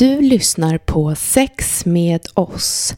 Du 0.00 0.20
lyssnar 0.20 0.78
på 0.78 1.14
Sex 1.14 1.86
med 1.86 2.26
oss. 2.34 2.94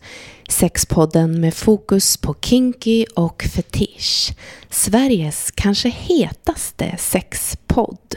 Sexpodden 0.49 1.41
med 1.41 1.55
fokus 1.55 2.17
på 2.17 2.35
kinky 2.41 3.07
och 3.17 3.43
fetisch. 3.55 4.33
Sveriges 4.71 5.51
kanske 5.51 5.89
hetaste 5.89 6.97
sexpodd. 6.99 8.17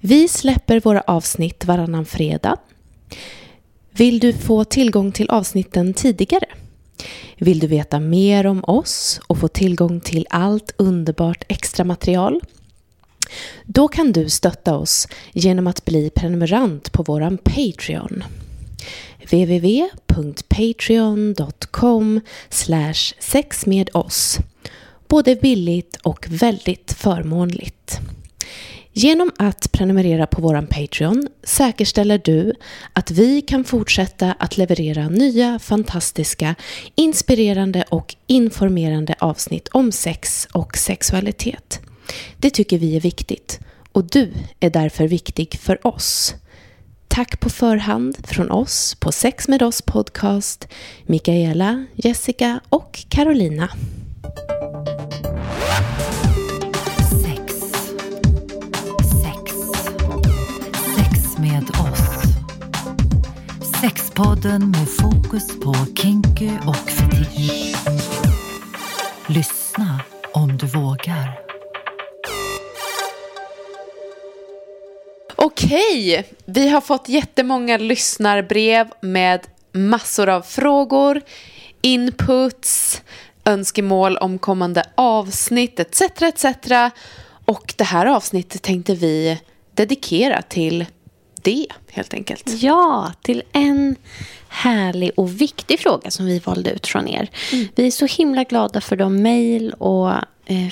Vi 0.00 0.28
släpper 0.28 0.80
våra 0.80 1.00
avsnitt 1.00 1.64
varannan 1.64 2.04
fredag. 2.04 2.56
Vill 3.90 4.18
du 4.18 4.32
få 4.32 4.64
tillgång 4.64 5.12
till 5.12 5.30
avsnitten 5.30 5.94
tidigare? 5.94 6.46
Vill 7.36 7.58
du 7.58 7.66
veta 7.66 8.00
mer 8.00 8.46
om 8.46 8.64
oss 8.64 9.20
och 9.26 9.38
få 9.38 9.48
tillgång 9.48 10.00
till 10.00 10.26
allt 10.30 10.74
underbart 10.76 11.44
extra 11.48 11.84
material? 11.84 12.40
Då 13.64 13.88
kan 13.88 14.12
du 14.12 14.28
stötta 14.28 14.76
oss 14.76 15.08
genom 15.32 15.66
att 15.66 15.84
bli 15.84 16.10
prenumerant 16.10 16.92
på 16.92 17.02
våran 17.02 17.38
Patreon. 17.38 18.24
www.patreon.com 19.30 22.20
sexmedoss 23.18 24.38
Både 25.08 25.36
billigt 25.36 25.96
och 26.02 26.26
väldigt 26.30 26.92
förmånligt. 26.92 28.00
Genom 28.92 29.30
att 29.36 29.72
prenumerera 29.72 30.26
på 30.26 30.42
våran 30.42 30.66
Patreon 30.66 31.28
säkerställer 31.42 32.20
du 32.24 32.54
att 32.92 33.10
vi 33.10 33.42
kan 33.42 33.64
fortsätta 33.64 34.34
att 34.38 34.56
leverera 34.56 35.08
nya, 35.08 35.58
fantastiska, 35.58 36.54
inspirerande 36.94 37.84
och 37.88 38.16
informerande 38.26 39.14
avsnitt 39.18 39.68
om 39.68 39.92
sex 39.92 40.48
och 40.52 40.76
sexualitet. 40.76 41.80
Det 42.36 42.50
tycker 42.50 42.78
vi 42.78 42.96
är 42.96 43.00
viktigt 43.00 43.60
och 43.92 44.04
du 44.04 44.32
är 44.60 44.70
därför 44.70 45.08
viktig 45.08 45.58
för 45.60 45.86
oss. 45.86 46.34
Tack 47.08 47.40
på 47.40 47.50
förhand 47.50 48.26
från 48.26 48.50
oss 48.50 48.94
på 48.94 49.12
Sex 49.12 49.48
med 49.48 49.62
oss 49.62 49.82
podcast, 49.82 50.68
Mikaela, 51.06 51.86
Jessica 51.94 52.60
och 52.68 53.04
Carolina. 53.08 53.68
Sex. 57.24 57.54
Sex. 59.22 59.54
Sex 60.96 61.38
med 61.38 61.70
oss. 61.70 62.22
Sexpodden 63.80 64.70
med 64.70 64.88
fokus 64.88 65.60
på 65.60 65.74
kinky 65.96 66.50
och 66.66 66.90
fetisch. 66.90 67.76
Lyssna 69.26 70.00
om 70.32 70.56
du 70.56 70.66
vågar. 70.66 71.39
Okej, 75.42 76.28
vi 76.44 76.68
har 76.68 76.80
fått 76.80 77.08
jättemånga 77.08 77.76
lyssnarbrev 77.78 78.90
med 79.00 79.46
massor 79.72 80.28
av 80.28 80.42
frågor, 80.42 81.20
inputs, 81.82 83.02
önskemål 83.44 84.16
om 84.16 84.38
kommande 84.38 84.84
avsnitt 84.94 85.80
etc. 85.80 86.02
etc. 86.22 86.44
Och 87.44 87.74
det 87.76 87.84
här 87.84 88.06
avsnittet 88.06 88.62
tänkte 88.62 88.94
vi 88.94 89.40
dedikera 89.74 90.42
till 90.42 90.86
det 91.42 91.66
helt 91.90 92.14
enkelt. 92.14 92.44
Ja, 92.46 93.12
till 93.22 93.42
en 93.52 93.96
härlig 94.48 95.10
och 95.16 95.40
viktig 95.40 95.80
fråga 95.80 96.10
som 96.10 96.26
vi 96.26 96.38
valde 96.38 96.70
ut 96.70 96.86
från 96.86 97.08
er. 97.08 97.30
Mm. 97.52 97.68
Vi 97.74 97.86
är 97.86 97.90
så 97.90 98.06
himla 98.06 98.44
glada 98.44 98.80
för 98.80 98.96
de 98.96 99.22
mejl 99.22 99.72
och 99.72 100.12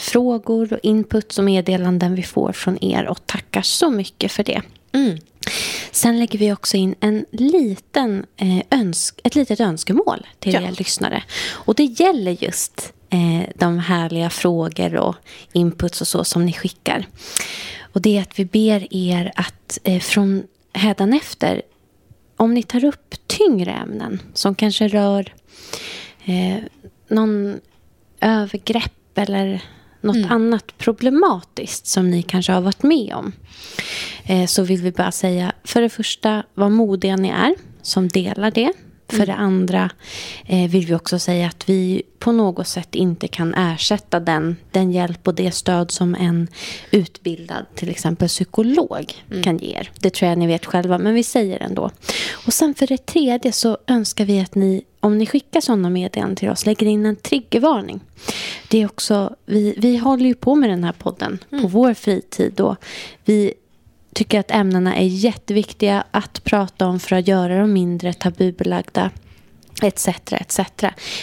frågor 0.01 0.73
och 0.73 0.79
inputs 0.83 1.39
och 1.39 1.45
meddelanden 1.45 2.15
vi 2.15 2.23
får 2.23 2.53
från 2.53 2.84
er 2.84 3.07
och 3.07 3.27
tackar 3.27 3.62
så 3.62 3.91
mycket 3.91 4.33
för 4.33 4.45
det. 4.45 4.62
Mm. 4.93 5.19
Sen 5.91 6.19
lägger 6.19 6.39
vi 6.39 6.53
också 6.53 6.77
in 6.77 6.95
en 7.01 7.27
liten, 7.31 8.27
eh, 8.37 8.61
önsk, 8.70 9.20
ett 9.25 9.35
litet 9.35 9.61
önskemål 9.61 10.27
till 10.39 10.55
ja. 10.55 10.61
er 10.61 10.73
lyssnare. 10.79 11.23
Och 11.51 11.75
det 11.75 11.85
gäller 11.85 12.45
just 12.45 12.93
eh, 13.11 13.51
de 13.55 13.79
härliga 13.79 14.31
frågor 14.31 14.97
och 14.97 15.17
inputs 15.52 16.01
och 16.01 16.08
så 16.08 16.25
som 16.25 16.47
ni 16.47 16.52
skickar. 16.52 17.07
Och 17.92 18.02
det 18.02 18.19
är 18.19 18.23
att 18.23 18.39
vi 18.39 18.45
ber 18.45 18.95
er 18.95 19.33
att 19.36 19.79
eh, 19.85 20.01
från 20.01 20.42
hädanefter, 20.73 21.63
om 22.36 22.55
ni 22.55 22.63
tar 22.63 22.85
upp 22.85 23.14
tyngre 23.27 23.73
ämnen 23.73 24.23
som 24.35 24.55
kanske 24.55 24.89
rör 24.89 25.35
eh, 26.25 26.58
någon 27.08 27.61
övergrepp 28.20 29.19
eller 29.19 29.63
något 30.01 30.17
mm. 30.17 30.33
annat 30.33 30.79
problematiskt 30.79 31.86
som 31.86 32.11
ni 32.11 32.23
kanske 32.23 32.53
har 32.53 32.61
varit 32.61 32.83
med 32.83 33.14
om. 33.14 33.33
Eh, 34.25 34.47
så 34.47 34.63
vill 34.63 34.83
vi 34.83 34.92
bara 34.92 35.13
säga, 35.13 35.53
för 35.64 35.81
det 35.81 35.89
första, 35.89 36.42
vad 36.55 36.70
modiga 36.70 37.17
ni 37.17 37.29
är 37.29 37.55
som 37.83 38.08
delar 38.08 38.51
det. 38.51 38.73
För 39.08 39.17
mm. 39.17 39.27
det 39.27 39.35
andra 39.35 39.91
eh, 40.46 40.70
vill 40.70 40.86
vi 40.86 40.95
också 40.95 41.19
säga 41.19 41.46
att 41.46 41.69
vi 41.69 42.02
på 42.19 42.33
något 42.33 42.69
sätt 42.69 42.95
inte 42.95 43.29
kan 43.29 43.55
ersätta 43.55 44.20
den, 44.20 44.57
den 44.70 44.92
hjälp 44.92 45.29
och 45.29 45.35
det 45.35 45.51
stöd 45.51 45.91
som 45.91 46.14
en 46.14 46.48
utbildad 46.91 47.67
till 47.74 47.89
exempel 47.89 48.29
psykolog 48.29 49.13
mm. 49.30 49.42
kan 49.42 49.58
ge 49.58 49.77
er. 49.77 49.91
Det 50.01 50.11
tror 50.11 50.29
jag 50.29 50.39
ni 50.39 50.46
vet 50.46 50.67
själva, 50.67 50.98
men 50.98 51.14
vi 51.14 51.23
säger 51.23 51.63
ändå. 51.63 51.91
Och 52.46 52.52
sen 52.52 52.74
för 52.74 52.86
det 52.86 53.07
tredje 53.07 53.52
så 53.52 53.79
önskar 53.86 54.24
vi 54.24 54.41
att 54.41 54.55
ni, 54.55 54.83
om 55.01 55.19
ni 55.19 55.27
skickar 55.27 55.61
sådana 55.61 55.90
meddelanden 55.90 56.36
till 56.36 56.51
oss, 56.51 56.67
lägger 56.67 56.86
in 56.86 57.07
en 57.07 57.17
triggervarning. 57.17 58.01
Det 58.69 58.83
är 58.83 58.86
också, 58.86 59.36
vi, 59.46 59.75
vi 59.77 59.96
håller 59.96 60.27
ju 60.27 60.35
på 60.35 60.55
med 60.55 60.70
den 60.70 60.85
här 60.85 60.92
podden 60.92 61.39
mm. 61.51 61.63
på 61.63 61.69
vår 61.69 61.95
fritid 61.95 62.61
och 62.61 62.77
vi 63.25 63.55
tycker 64.14 64.41
att 64.41 64.51
ämnena 64.51 64.96
är 64.96 65.07
jätteviktiga 65.07 66.05
att 66.11 66.45
prata 66.45 66.86
om 66.86 67.01
för 67.01 67.17
att 67.17 67.29
göra 67.29 67.58
dem 67.58 67.73
mindre 67.73 68.13
tabubelagda 68.13 69.11
etc. 69.83 70.08
etc. 70.33 70.61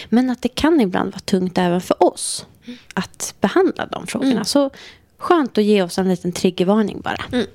Men 0.08 0.30
att 0.30 0.42
det 0.42 0.48
kan 0.48 0.80
ibland 0.80 1.12
vara 1.12 1.20
tungt 1.20 1.58
även 1.58 1.80
för 1.80 2.02
oss 2.02 2.46
att 2.94 3.34
behandla 3.40 3.86
de 3.86 4.06
frågorna. 4.06 4.32
Mm. 4.32 4.44
Så 4.44 4.70
skönt 5.18 5.58
att 5.58 5.64
ge 5.64 5.82
oss 5.82 5.98
en 5.98 6.08
liten 6.08 6.32
triggervarning 6.32 7.00
bara. 7.00 7.24
Mm. 7.32 7.46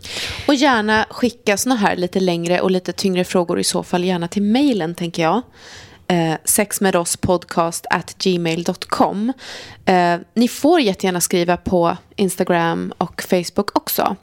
Och 0.48 0.56
gärna 0.56 1.06
skicka 1.10 1.58
såna 1.58 1.76
här 1.76 1.96
lite 1.96 2.20
längre 2.20 2.62
och 2.62 2.72
lite 2.72 2.94
tyngre 2.94 3.24
frågor 3.24 3.60
i 3.60 3.64
så 3.64 3.84
fall 3.84 4.04
gärna 4.04 4.28
till 4.28 4.42
mejlen 4.42 4.96
tänker 4.96 5.24
jag 5.24 5.42
eh, 6.12 6.36
sexmedosspodcast 6.44 7.86
at 7.90 8.16
gmail.com. 8.18 9.34
Eh, 9.86 10.18
ni 10.34 10.48
får 10.48 10.82
jättegärna 10.82 11.22
skriva 11.22 11.58
på 11.58 11.98
Instagram 12.16 12.94
och 12.98 13.22
Facebook 13.22 13.78
också. 13.78 14.16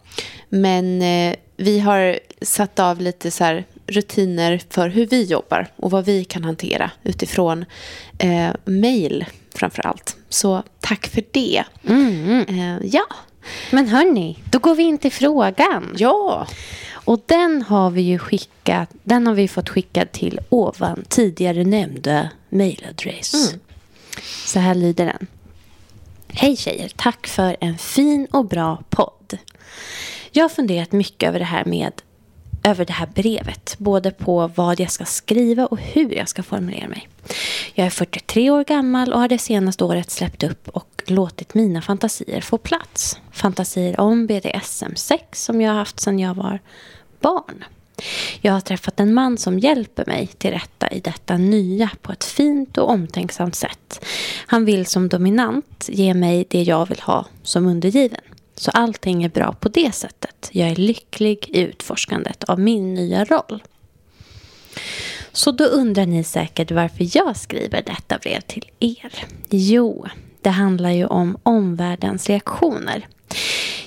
Men 0.48 1.02
eh, 1.02 1.34
vi 1.56 1.78
har 1.80 2.18
satt 2.42 2.78
av 2.78 3.00
lite 3.00 3.30
så 3.30 3.44
här 3.44 3.64
rutiner 3.86 4.60
för 4.70 4.88
hur 4.88 5.06
vi 5.06 5.24
jobbar 5.24 5.66
och 5.76 5.90
vad 5.90 6.04
vi 6.04 6.24
kan 6.24 6.44
hantera 6.44 6.90
utifrån 7.02 7.64
eh, 8.18 8.50
mail 8.64 9.24
framför 9.54 9.86
allt. 9.86 10.16
Så 10.28 10.62
tack 10.80 11.06
för 11.06 11.24
det. 11.30 11.64
Mm. 11.88 12.44
Eh, 12.48 12.86
ja. 12.86 13.06
Men 13.70 13.88
hörni, 13.88 14.38
då 14.50 14.58
går 14.58 14.74
vi 14.74 14.82
in 14.82 14.98
till 14.98 15.12
frågan. 15.12 15.94
Ja. 15.96 16.46
Och 17.08 17.20
den 17.26 17.62
har 17.62 17.90
vi 17.90 18.00
ju 18.00 18.18
skickat, 18.18 18.90
den 19.02 19.26
har 19.26 19.34
vi 19.34 19.48
fått 19.48 19.68
skickad 19.68 20.12
till 20.12 20.40
ovan 20.48 21.04
tidigare 21.08 21.64
nämnda 21.64 22.30
mailadress. 22.48 23.34
Mm. 23.34 23.60
Så 24.46 24.58
här 24.58 24.74
lyder 24.74 25.06
den. 25.06 25.26
Hej 26.28 26.56
tjejer, 26.56 26.92
tack 26.96 27.26
för 27.26 27.56
en 27.60 27.78
fin 27.78 28.26
och 28.30 28.44
bra 28.44 28.82
podd. 28.88 29.38
Jag 30.32 30.44
har 30.44 30.48
funderat 30.48 30.92
mycket 30.92 31.28
över 31.28 31.38
det 31.38 31.44
här 31.44 31.64
med 31.64 31.92
över 32.62 32.84
det 32.84 32.92
här 32.92 33.06
brevet. 33.06 33.74
Både 33.78 34.10
på 34.10 34.50
vad 34.54 34.80
jag 34.80 34.90
ska 34.90 35.04
skriva 35.04 35.66
och 35.66 35.78
hur 35.78 36.14
jag 36.14 36.28
ska 36.28 36.42
formulera 36.42 36.88
mig. 36.88 37.08
Jag 37.74 37.86
är 37.86 37.90
43 37.90 38.50
år 38.50 38.64
gammal 38.64 39.12
och 39.12 39.20
har 39.20 39.28
det 39.28 39.38
senaste 39.38 39.84
året 39.84 40.10
släppt 40.10 40.42
upp 40.42 40.68
och 40.68 41.02
låtit 41.06 41.54
mina 41.54 41.82
fantasier 41.82 42.40
få 42.40 42.58
plats. 42.58 43.20
Fantasier 43.32 44.00
om 44.00 44.26
BDSM-sex 44.26 45.44
som 45.44 45.60
jag 45.60 45.70
har 45.70 45.78
haft 45.78 46.00
sedan 46.00 46.18
jag 46.18 46.34
var 46.34 46.60
barn. 47.20 47.64
Jag 48.40 48.52
har 48.52 48.60
träffat 48.60 49.00
en 49.00 49.14
man 49.14 49.38
som 49.38 49.58
hjälper 49.58 50.06
mig 50.06 50.26
till 50.26 50.50
rätta 50.50 50.88
i 50.88 51.00
detta 51.00 51.36
nya 51.36 51.90
på 52.02 52.12
ett 52.12 52.24
fint 52.24 52.78
och 52.78 52.90
omtänksamt 52.90 53.54
sätt. 53.54 54.04
Han 54.46 54.64
vill 54.64 54.86
som 54.86 55.08
dominant 55.08 55.88
ge 55.88 56.14
mig 56.14 56.46
det 56.50 56.62
jag 56.62 56.88
vill 56.88 57.00
ha 57.00 57.26
som 57.42 57.66
undergiven. 57.66 58.20
Så 58.54 58.70
allting 58.70 59.24
är 59.24 59.28
bra 59.28 59.52
på 59.52 59.68
det 59.68 59.94
sättet. 59.94 60.50
Jag 60.52 60.68
är 60.68 60.76
lycklig 60.76 61.48
i 61.48 61.60
utforskandet 61.60 62.44
av 62.44 62.60
min 62.60 62.94
nya 62.94 63.24
roll. 63.24 63.62
Så 65.32 65.50
då 65.50 65.64
undrar 65.64 66.06
ni 66.06 66.24
säkert 66.24 66.70
varför 66.70 67.16
jag 67.16 67.36
skriver 67.36 67.82
detta 67.82 68.18
brev 68.18 68.40
till 68.40 68.70
er. 68.80 69.12
Jo, 69.50 70.06
det 70.40 70.50
handlar 70.50 70.90
ju 70.90 71.06
om 71.06 71.38
omvärldens 71.42 72.28
reaktioner. 72.28 73.06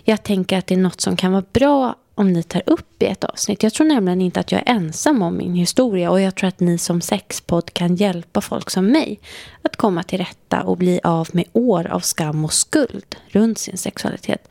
Jag 0.04 0.24
tänker 0.24 0.58
att 0.58 0.68
det 0.68 0.76
är 0.76 0.80
något 0.80 1.02
som 1.02 1.18
kan 1.18 1.32
vara 1.32 1.46
bra 1.54 1.96
om 2.22 2.34
ni 2.34 2.44
tar 2.44 2.64
upp 2.66 3.04
i 3.04 3.06
ett 3.06 3.24
avsnitt. 3.24 3.64
Jag 3.64 3.74
tror 3.74 3.88
nämligen 3.88 4.22
inte 4.22 4.40
att 4.40 4.52
jag 4.52 4.62
är 4.66 4.74
ensam 4.74 5.22
om 5.22 5.38
min 5.38 5.56
historia 5.56 6.12
och 6.12 6.22
jag 6.22 6.36
tror 6.36 6.48
att 6.48 6.60
ni 6.60 6.78
som 6.78 7.02
sexpodd 7.02 7.74
kan 7.74 7.96
hjälpa 7.96 8.42
folk 8.42 8.70
som 8.70 8.86
mig 8.86 9.20
att 9.62 9.76
komma 9.76 10.04
till 10.04 10.18
rätta 10.18 10.64
och 10.64 10.78
bli 10.78 11.00
av 11.04 11.30
med 11.32 11.46
år 11.54 11.88
av 11.88 12.00
skam 12.00 12.46
och 12.46 12.54
skuld 12.54 13.16
runt 13.28 13.58
sin 13.58 13.78
sexualitet. 13.78 14.50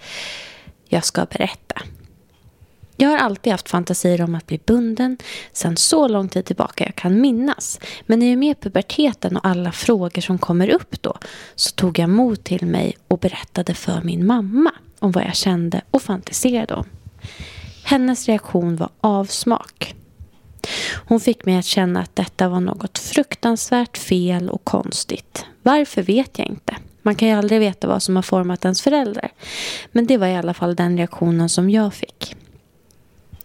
Jag 0.88 1.05
ska 1.05 1.25
berätta. 1.25 1.82
Jag 2.96 3.08
har 3.08 3.19
alltid 3.19 3.52
haft 3.52 3.69
fantasier 3.69 4.22
om 4.22 4.34
att 4.34 4.46
bli 4.46 4.61
bunden 4.67 5.17
sedan 5.52 5.76
så 5.76 6.08
lång 6.08 6.28
tid 6.28 6.44
tillbaka 6.44 6.84
jag 6.84 6.94
kan 6.96 7.20
minnas. 7.20 7.81
Men 8.06 8.22
i 8.22 8.34
och 8.34 8.38
med 8.38 8.61
puberteten 8.61 9.37
och 9.37 9.46
alla 9.46 9.72
frågor 9.72 10.20
som 10.20 10.38
kommer 10.38 10.69
upp 10.69 11.02
då 11.02 11.19
så 11.55 11.70
tog 11.75 11.99
jag 11.99 12.11
mod 12.11 12.44
till 12.44 12.67
mig 12.67 12.96
och 13.08 13.19
berättade 13.19 13.75
för 13.75 14.00
min 14.02 14.26
mamma 14.26 14.70
om 14.99 15.12
vad 15.12 15.25
jag 15.25 15.37
kände 15.37 15.81
och 15.90 16.02
fantiserade 16.02 16.75
om. 16.75 16.84
Hennes 17.82 18.27
reaktion 18.29 18.77
var 18.77 18.88
avsmak. 19.00 19.94
Hon 21.06 21.21
fick 21.21 21.44
mig 21.44 21.56
att 21.56 21.65
känna 21.65 22.00
att 22.00 22.17
detta 22.17 22.49
var 22.49 22.61
något 22.61 22.99
fruktansvärt 22.99 23.99
fel 23.99 24.50
och 24.50 24.65
konstigt. 24.65 25.47
Varför 25.62 26.03
vet 26.03 26.38
jag 26.38 26.49
inte. 26.49 26.77
Man 27.03 27.15
kan 27.15 27.29
ju 27.29 27.35
aldrig 27.35 27.61
veta 27.61 27.88
vad 27.88 28.03
som 28.03 28.17
har 28.17 28.23
format 28.23 28.65
ens 28.65 28.82
föräldrar. 28.82 29.31
Men 29.93 30.06
det 30.06 30.17
var 30.17 30.27
i 30.27 30.37
alla 30.37 30.55
fall 30.55 30.75
den 30.75 30.97
reaktionen 30.97 31.49
som 31.49 31.71
jag 31.71 31.94
fick. 31.94 32.37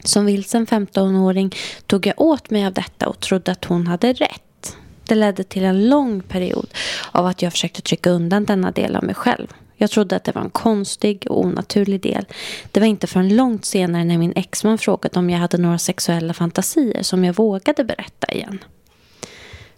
Som 0.04 0.26
vilsen 0.26 0.68
15-åring 0.68 1.56
tog 1.88 2.08
jag 2.08 2.22
åt 2.22 2.50
mig 2.50 2.66
av 2.66 2.74
detta 2.74 3.08
och 3.08 3.20
trodde 3.20 3.52
att 3.52 3.66
hon 3.66 3.88
hade 3.88 4.14
rätt. 4.14 4.78
Det 5.06 5.16
ledde 5.16 5.44
till 5.44 5.64
en 5.64 5.90
lång 5.90 6.22
period 6.22 6.68
av 7.12 7.26
att 7.26 7.42
jag 7.42 7.52
försökte 7.52 7.82
trycka 7.82 8.10
undan 8.10 8.46
denna 8.46 8.72
del 8.72 8.96
av 8.96 9.04
mig 9.04 9.16
själv. 9.16 9.48
Jag 9.78 9.92
trodde 9.92 10.16
att 10.16 10.24
det 10.24 10.36
var 10.36 10.42
en 10.42 10.50
konstig 10.50 11.28
och 11.30 11.40
onaturlig 11.40 12.02
del. 12.02 12.26
Det 12.72 12.80
var 12.80 12.88
inte 12.88 13.08
förrän 13.08 13.36
långt 13.36 13.66
senare 13.66 14.04
när 14.04 14.18
min 14.18 14.34
exman 14.36 14.78
frågade 14.78 15.20
om 15.20 15.30
jag 15.30 15.40
hade 15.40 15.58
några 15.58 15.78
sexuella 15.78 16.34
fantasier 16.34 17.04
som 17.04 17.26
jag 17.26 17.36
vågade 17.36 17.84
berätta 17.84 18.34
igen. 18.34 18.60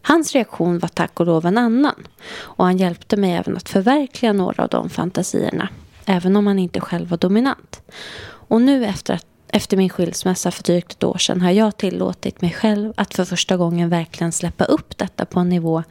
Hans 0.02 0.34
reaktion 0.34 0.80
var 0.80 0.90
tack 0.90 1.20
och 1.20 1.26
lov 1.26 1.46
en 1.46 1.58
annan 1.58 2.08
och 2.38 2.66
han 2.66 2.78
hjälpte 2.78 3.18
mig 3.18 3.32
även 3.32 3.58
att 3.58 3.70
förverkliga 3.70 4.34
några 4.34 4.64
av 4.64 4.70
de 4.70 4.90
fantasierna, 4.90 5.70
även 6.06 6.36
om 6.36 6.48
han 6.48 6.60
inte 6.60 6.80
själv 6.80 7.10
var 7.10 7.18
dominant. 7.18 7.82
Och 8.24 8.62
nu 8.62 8.86
efter, 8.86 9.14
att, 9.14 9.26
efter 9.48 9.78
min 9.78 9.90
skilsmässa 9.90 10.52
för 10.52 10.64
drygt 10.64 10.92
ett 10.92 11.04
år 11.04 11.18
sedan 11.18 11.42
har 11.42 11.52
jag 11.52 11.78
tillåtit 11.78 12.42
mig 12.42 12.52
själv 12.52 12.94
att 12.98 13.14
för 13.14 13.26
första 13.26 13.58
gången 13.58 13.90
verkligen 13.90 14.32
släppa 14.32 14.66
upp 14.66 14.98
detta 14.98 15.26
på 15.26 15.40
en 15.40 15.50
nivå 15.50 15.84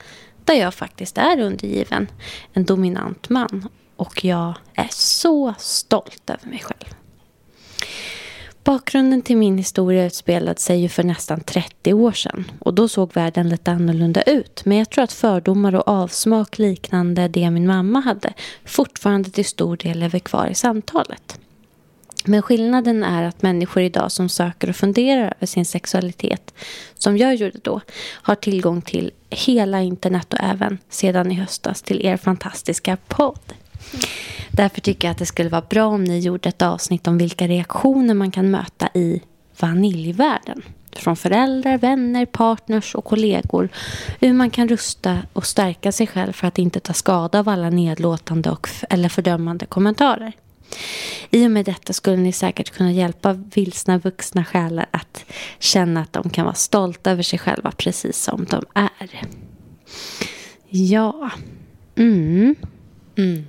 där 0.44 0.54
jag 0.54 0.74
faktiskt 0.74 1.18
är 1.18 1.40
undergiven 1.40 2.06
en 2.52 2.64
dominant 2.64 3.28
man 3.28 3.68
och 3.96 4.24
jag 4.24 4.54
är 4.74 4.88
så 4.90 5.54
stolt 5.58 6.30
över 6.30 6.48
mig 6.48 6.58
själv. 6.58 6.94
Bakgrunden 8.66 9.22
till 9.22 9.36
min 9.36 9.58
historia 9.58 10.06
utspelade 10.06 10.60
sig 10.60 10.80
ju 10.80 10.88
för 10.88 11.02
nästan 11.02 11.40
30 11.40 11.92
år 11.92 12.12
sedan 12.12 12.50
och 12.58 12.74
då 12.74 12.88
såg 12.88 13.14
världen 13.14 13.48
lite 13.48 13.70
annorlunda 13.70 14.22
ut. 14.22 14.64
Men 14.64 14.78
jag 14.78 14.90
tror 14.90 15.04
att 15.04 15.12
fördomar 15.12 15.74
och 15.74 15.88
avsmak 15.88 16.58
liknande 16.58 17.28
det 17.28 17.50
min 17.50 17.66
mamma 17.66 18.00
hade 18.00 18.32
fortfarande 18.64 19.30
till 19.30 19.44
stor 19.44 19.76
del 19.76 19.98
lever 19.98 20.18
kvar 20.18 20.46
i 20.46 20.54
samtalet. 20.54 21.38
Men 22.24 22.42
skillnaden 22.42 23.02
är 23.02 23.22
att 23.22 23.42
människor 23.42 23.82
idag 23.82 24.12
som 24.12 24.28
söker 24.28 24.68
och 24.68 24.76
funderar 24.76 25.34
över 25.36 25.46
sin 25.46 25.66
sexualitet, 25.66 26.54
som 26.94 27.18
jag 27.18 27.34
gjorde 27.34 27.58
då, 27.62 27.80
har 28.12 28.34
tillgång 28.34 28.82
till 28.82 29.10
hela 29.30 29.80
internet 29.80 30.32
och 30.32 30.40
även 30.42 30.78
sedan 30.88 31.32
i 31.32 31.34
höstas 31.34 31.82
till 31.82 32.06
er 32.06 32.16
fantastiska 32.16 32.96
podd. 33.08 33.52
Därför 34.50 34.80
tycker 34.80 35.08
jag 35.08 35.12
att 35.12 35.18
det 35.18 35.26
skulle 35.26 35.48
vara 35.48 35.64
bra 35.70 35.86
om 35.86 36.04
ni 36.04 36.18
gjorde 36.18 36.48
ett 36.48 36.62
avsnitt 36.62 37.06
om 37.06 37.18
vilka 37.18 37.48
reaktioner 37.48 38.14
man 38.14 38.30
kan 38.30 38.50
möta 38.50 38.88
i 38.94 39.22
vaniljvärlden. 39.60 40.62
Från 40.92 41.16
föräldrar, 41.16 41.78
vänner, 41.78 42.26
partners 42.26 42.94
och 42.94 43.04
kollegor. 43.04 43.68
Hur 44.20 44.32
man 44.32 44.50
kan 44.50 44.68
rusta 44.68 45.18
och 45.32 45.46
stärka 45.46 45.92
sig 45.92 46.06
själv 46.06 46.32
för 46.32 46.46
att 46.46 46.58
inte 46.58 46.80
ta 46.80 46.92
skada 46.92 47.38
av 47.38 47.48
alla 47.48 47.70
nedlåtande 47.70 48.50
och, 48.50 48.68
eller 48.90 49.08
fördömande 49.08 49.66
kommentarer. 49.66 50.32
I 51.30 51.46
och 51.46 51.50
med 51.50 51.64
detta 51.64 51.92
skulle 51.92 52.16
ni 52.16 52.32
säkert 52.32 52.70
kunna 52.70 52.92
hjälpa 52.92 53.32
vilsna 53.32 53.98
vuxna 53.98 54.44
själar 54.44 54.86
att 54.90 55.24
känna 55.58 56.00
att 56.00 56.12
de 56.12 56.30
kan 56.30 56.44
vara 56.44 56.54
stolta 56.54 57.10
över 57.10 57.22
sig 57.22 57.38
själva 57.38 57.70
precis 57.70 58.22
som 58.22 58.44
de 58.44 58.64
är. 58.74 59.20
Ja. 60.68 61.30
Mm. 61.96 62.54
Mm. 63.16 63.46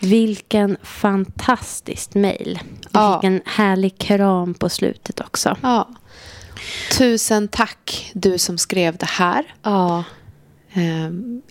Vilken 0.00 0.76
fantastiskt 0.82 2.14
mejl. 2.14 2.58
Ja. 2.92 3.12
Vilken 3.12 3.42
härlig 3.46 3.98
kram 3.98 4.54
på 4.54 4.68
slutet 4.68 5.20
också. 5.20 5.56
Ja. 5.62 5.88
Tusen 6.98 7.48
tack 7.48 8.10
du 8.14 8.38
som 8.38 8.58
skrev 8.58 8.96
det 8.96 9.08
här. 9.08 9.54
Ja. 9.62 10.04
Eh, 10.72 11.10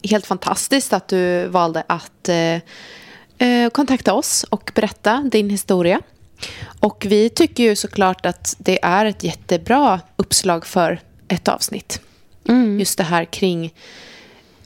helt 0.10 0.26
fantastiskt 0.26 0.94
att 0.94 1.08
du 1.08 1.48
valde 1.48 1.84
att 1.88 2.30
eh, 2.30 3.48
eh, 3.48 3.70
kontakta 3.70 4.14
oss 4.14 4.46
och 4.50 4.72
berätta 4.76 5.30
din 5.32 5.50
historia. 5.50 6.02
Och 6.80 7.06
vi 7.10 7.30
tycker 7.30 7.64
ju 7.64 7.76
såklart 7.76 8.26
att 8.26 8.56
det 8.60 8.84
är 8.84 9.06
ett 9.06 9.24
jättebra 9.24 10.00
uppslag 10.16 10.66
för 10.66 11.00
ett 11.28 11.48
avsnitt. 11.48 12.02
Mm. 12.48 12.80
Just 12.80 12.98
det 12.98 13.04
här 13.04 13.26
kring 13.26 13.74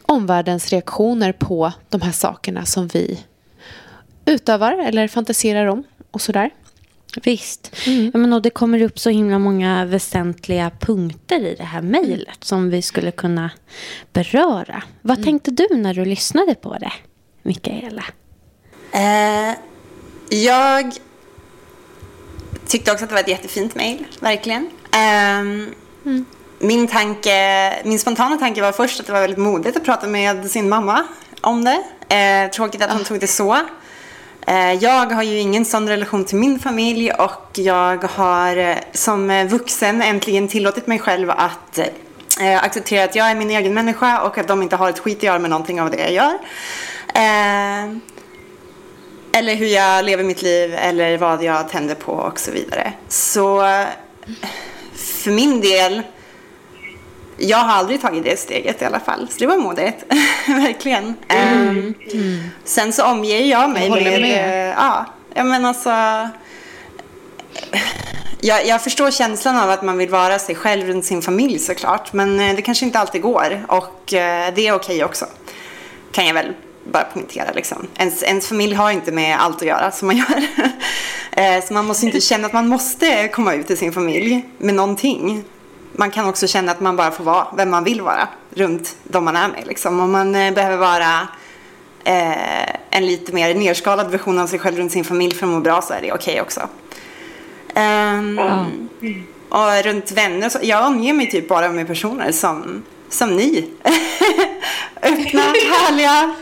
omvärldens 0.02 0.70
reaktioner 0.70 1.32
på 1.32 1.72
de 1.90 2.02
här 2.02 2.12
sakerna 2.12 2.66
som 2.66 2.88
vi 2.88 3.20
utövar 4.26 4.74
eller 4.74 5.08
fantiserar 5.08 5.66
om 5.66 5.84
och 6.12 6.22
sådär. 6.22 6.50
Visst. 7.24 7.76
Mm. 7.88 8.12
Ja, 8.14 8.20
men 8.20 8.34
och 8.34 8.42
det 8.42 8.50
kommer 8.50 8.82
upp 8.82 9.00
så 9.00 9.10
himla 9.10 9.40
många 9.40 9.86
väsentliga 9.86 10.72
punkter 10.80 11.40
i 11.40 11.56
det 11.58 11.64
här 11.64 11.82
mejlet 11.82 12.28
mm. 12.28 12.38
som 12.42 12.70
vi 12.70 12.82
skulle 12.82 13.12
kunna 13.12 13.52
beröra. 14.14 14.84
Vad 15.02 15.18
mm. 15.18 15.26
tänkte 15.26 15.52
du 15.52 15.68
när 15.78 15.94
du 15.94 16.06
lyssnade 16.06 16.56
på 16.56 16.78
det, 16.78 16.94
Mikaela? 17.44 18.04
Eh, 18.92 19.56
jag 20.30 20.94
tyckte 22.68 22.92
också 22.92 23.04
att 23.04 23.10
det 23.10 23.16
var 23.16 23.22
ett 23.22 23.28
jättefint 23.28 23.76
mejl, 23.76 24.06
verkligen. 24.20 24.70
Eh, 24.92 25.70
min, 26.60 26.88
tanke, 26.88 27.74
min 27.84 28.00
spontana 28.00 28.38
tanke 28.38 28.62
var 28.62 28.72
först 28.72 29.00
att 29.00 29.06
det 29.06 29.14
var 29.14 29.22
väldigt 29.22 29.40
modigt 29.40 29.78
att 29.78 29.86
prata 29.86 30.08
med 30.08 30.52
sin 30.52 30.70
mamma 30.70 31.04
om 31.42 31.64
det. 31.64 31.84
Eh, 32.16 32.52
tråkigt 32.52 32.82
att 32.82 32.92
hon 32.92 33.02
oh. 33.02 33.06
tog 33.06 33.20
det 33.20 33.28
så. 33.28 33.58
Eh, 34.48 34.74
jag 34.74 35.06
har 35.06 35.24
ju 35.24 35.40
ingen 35.40 35.66
sån 35.66 35.90
relation 35.90 36.26
till 36.26 36.38
min 36.38 36.60
familj 36.60 37.12
och 37.12 37.50
jag 37.54 38.04
har 38.04 38.58
eh, 38.58 38.76
som 38.94 39.30
eh, 39.30 39.48
vuxen 39.48 40.02
äntligen 40.02 40.48
tillåtit 40.48 40.88
mig 40.88 41.00
själv 41.00 41.30
att 41.30 41.80
acceptera 42.62 43.04
att 43.04 43.16
jag 43.16 43.32
är 43.32 43.36
min 43.36 43.50
egen 43.50 43.74
människa 43.74 44.22
och 44.22 44.38
att 44.38 44.48
de 44.48 44.62
inte 44.62 44.76
har 44.76 44.90
ett 44.90 45.00
skit 45.00 45.18
att 45.18 45.24
göra 45.24 45.40
med 45.40 45.50
någonting 45.50 45.82
av 45.82 45.92
det 45.92 45.98
jag 45.98 46.12
gör. 46.12 46.38
eller 49.34 49.56
hur 49.56 49.68
jag 49.68 50.06
lever 50.06 50.24
mitt 50.24 50.42
liv 50.42 50.74
eller 50.74 51.18
vad 51.18 51.44
jag 51.44 51.70
tänder 51.70 51.96
på 51.96 52.12
och 52.12 52.40
så 52.40 52.52
vidare. 52.52 52.94
Så 53.08 53.62
för 54.96 55.32
min 55.32 55.62
del 55.62 56.02
jag 57.38 57.58
har 57.58 57.74
aldrig 57.74 58.02
tagit 58.02 58.24
det 58.24 58.40
steget 58.40 58.82
i 58.82 58.86
alla 58.86 59.00
fall. 59.00 59.28
Så 59.32 59.40
det 59.40 59.48
var 59.48 59.58
modigt. 59.58 60.04
Verkligen. 60.48 61.16
Mm. 61.28 61.94
Mm. 62.14 62.44
Sen 62.64 62.94
så 62.94 63.06
omger 63.06 63.40
jag 63.40 63.70
mig 63.70 63.88
jag 63.88 64.04
med... 64.04 64.22
med. 64.22 64.70
Uh, 64.70 64.76
ja, 64.78 65.06
jag 65.34 65.46
menar 65.46 65.70
alltså... 65.70 66.30
Jag, 68.42 68.68
jag, 68.68 68.84
förstår 68.84 69.12
känslan 69.12 69.58
av 69.58 69.70
att 69.70 69.82
man 69.82 69.98
vill 69.98 70.10
vara 70.10 70.40
sig 70.40 70.56
själv 70.56 70.88
runt 70.88 71.06
sin 71.06 71.22
familj 71.22 71.60
såklart. 71.60 72.14
Men 72.14 72.40
uh, 72.40 72.56
det 72.56 72.62
kanske 72.62 72.86
inte 72.86 73.00
alltid 73.00 73.22
går. 73.22 73.66
Och 73.68 74.02
det 74.08 74.18
är 74.22 74.54
okej 74.56 74.76
okay 74.76 75.04
också. 75.04 75.26
Kan 76.12 76.26
jag 76.26 76.34
väl 76.34 76.54
bara 76.84 77.04
poängtera 77.04 77.52
liksom. 77.52 77.88
Ens, 77.98 78.24
ens 78.24 78.48
familj 78.48 78.76
har 78.76 78.92
inte 78.92 79.12
med 79.12 79.40
allt 79.40 79.56
att 79.56 79.68
göra 79.68 79.92
som 79.92 80.08
man 80.08 80.18
gör. 80.18 81.62
så 81.68 81.74
man 81.74 81.86
måste 81.86 82.06
inte 82.06 82.22
känna 82.22 82.48
att 82.48 82.54
man 82.54 82.68
måste 82.68 83.28
komma 83.28 83.54
ut 83.54 83.68
till 83.68 83.78
sin 83.78 83.94
familj 83.94 84.46
med 84.58 84.76
någonting 84.76 85.44
man 85.96 86.12
kan 86.12 86.26
också 86.26 86.48
känna 86.48 86.72
att 86.72 86.80
man 86.80 86.96
bara 86.96 87.12
får 87.12 87.24
vara 87.24 87.48
vem 87.58 87.70
man 87.70 87.84
vill 87.84 88.02
vara 88.02 88.28
runt 88.50 88.96
de 89.04 89.26
man 89.26 89.36
är 89.36 89.48
med. 89.48 89.68
Liksom. 89.68 90.00
Om 90.00 90.12
man 90.12 90.36
eh, 90.36 90.54
behöver 90.54 90.78
vara 90.78 91.28
eh, 92.04 92.76
en 92.90 93.06
lite 93.06 93.34
mer 93.34 93.56
nerskalad 93.56 94.12
version 94.12 94.40
av 94.40 94.48
sig 94.48 94.60
själv 94.60 94.78
runt 94.78 94.92
sin 94.92 95.04
familj 95.04 95.36
för 95.36 95.46
att 95.46 95.52
må 95.52 95.60
bra 95.60 95.82
så 95.82 95.94
är 95.94 96.02
det 96.02 96.12
okej 96.12 96.34
okay 96.34 96.42
också. 96.42 96.62
Um, 97.76 98.40
mm. 98.40 99.24
Och 99.50 99.84
runt 99.84 100.12
vänner 100.12 100.50
så, 100.50 100.60
jag 100.62 100.88
omger 100.88 101.14
mig 101.14 101.30
typ 101.30 101.48
bara 101.48 101.70
med 101.70 101.88
personer 101.88 102.32
som, 102.32 102.84
som 103.10 103.36
ni. 103.36 103.70
Öppna, 105.02 105.42
härliga, 105.42 106.36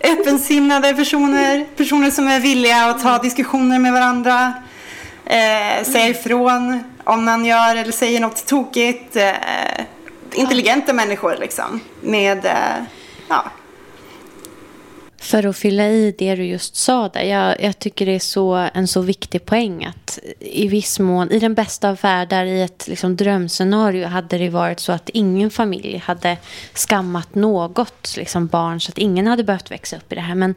öppensinnade 0.00 0.94
personer. 0.94 1.66
Personer 1.76 2.10
som 2.10 2.28
är 2.28 2.40
villiga 2.40 2.84
att 2.84 3.02
ta 3.02 3.18
diskussioner 3.18 3.78
med 3.78 3.92
varandra. 3.92 4.52
Eh, 5.26 5.84
säga 5.84 6.08
ifrån 6.08 6.84
om 7.04 7.24
man 7.24 7.44
gör 7.44 7.76
eller 7.76 7.92
säger 7.92 8.20
något 8.20 8.46
tokigt. 8.46 9.16
Eh, 9.16 9.84
intelligenta 10.32 10.86
ja. 10.86 10.92
människor 10.92 11.36
liksom. 11.40 11.80
Med, 12.00 12.44
eh, 12.44 12.84
ja. 13.28 13.44
För 15.24 15.46
att 15.46 15.56
fylla 15.56 15.88
i 15.88 16.14
det 16.18 16.34
du 16.34 16.44
just 16.44 16.76
sa 16.76 17.08
där. 17.08 17.22
Jag, 17.22 17.60
jag, 17.60 17.78
tycker 17.78 18.06
det 18.06 18.14
är 18.14 18.18
så, 18.18 18.68
en 18.74 18.88
så 18.88 19.00
viktig 19.00 19.46
poäng 19.46 19.84
att 19.84 20.18
i 20.40 20.68
viss 20.68 20.98
mån, 20.98 21.30
i 21.30 21.38
den 21.38 21.54
bästa 21.54 21.90
av 21.90 21.98
världar, 22.02 22.44
i 22.44 22.62
ett 22.62 22.88
liksom, 22.88 23.16
drömscenario 23.16 24.06
hade 24.06 24.38
det 24.38 24.48
varit 24.48 24.80
så 24.80 24.92
att 24.92 25.08
ingen 25.08 25.50
familj 25.50 25.96
hade 25.96 26.36
skammat 26.74 27.34
något 27.34 28.14
liksom, 28.16 28.46
barn 28.46 28.80
så 28.80 28.90
att 28.90 28.98
ingen 28.98 29.26
hade 29.26 29.44
behövt 29.44 29.70
växa 29.70 29.96
upp 29.96 30.12
i 30.12 30.14
det 30.14 30.20
här. 30.20 30.34
Men, 30.34 30.54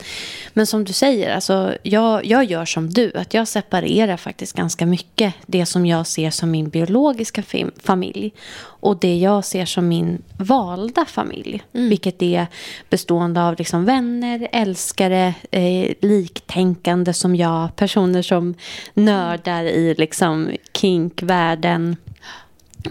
men 0.54 0.68
som 0.68 0.84
du 0.84 0.94
säger, 0.94 1.36
alltså, 1.36 1.78
jag, 1.84 2.26
jag 2.26 2.44
gör 2.44 2.66
som 2.66 2.90
du, 2.90 3.12
att 3.16 3.34
jag 3.34 3.48
separerar 3.48 4.18
faktiskt 4.18 4.54
ganska 4.54 4.86
mycket 4.86 5.34
det 5.46 5.66
som 5.66 5.86
jag 5.86 6.08
ser 6.08 6.32
som 6.32 6.52
min 6.52 6.70
biologiska 6.70 7.44
familj 7.84 8.34
och 8.80 9.00
det 9.00 9.18
jag 9.18 9.46
ser 9.46 9.66
som 9.66 9.88
min 9.88 10.22
valda 10.38 11.06
familj. 11.06 11.64
Mm. 11.74 11.90
Vilket 11.90 12.22
är 12.22 12.48
bestående 12.90 13.44
av 13.44 13.56
liksom 13.58 13.86
vänner, 13.86 14.48
älskare, 14.52 15.34
eh, 15.52 15.94
liktänkande 16.02 17.14
som 17.14 17.36
jag. 17.36 17.76
Personer 17.76 18.22
som 18.22 18.56
nördar 18.94 19.64
i 19.64 19.96
liksom 19.98 20.52
kinkvärlden. 20.74 21.96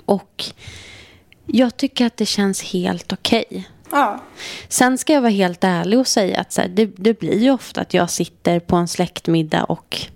Och 0.04 0.44
jag 1.46 1.76
tycker 1.76 2.06
att 2.06 2.16
det 2.16 2.26
känns 2.26 2.62
helt 2.62 3.12
okej. 3.12 3.44
Okay. 3.50 3.64
Ja. 3.90 4.20
Sen 4.68 4.98
ska 4.98 5.12
jag 5.12 5.20
vara 5.20 5.30
helt 5.30 5.64
ärlig 5.64 5.98
och 5.98 6.06
säga 6.06 6.40
att 6.40 6.52
så 6.52 6.60
här, 6.60 6.68
det, 6.68 6.86
det 6.96 7.18
blir 7.18 7.38
ju 7.38 7.50
ofta 7.50 7.80
att 7.80 7.94
jag 7.94 8.10
sitter 8.10 8.60
på 8.60 8.76
en 8.76 8.88
släktmiddag 8.88 9.64
och 9.64 10.06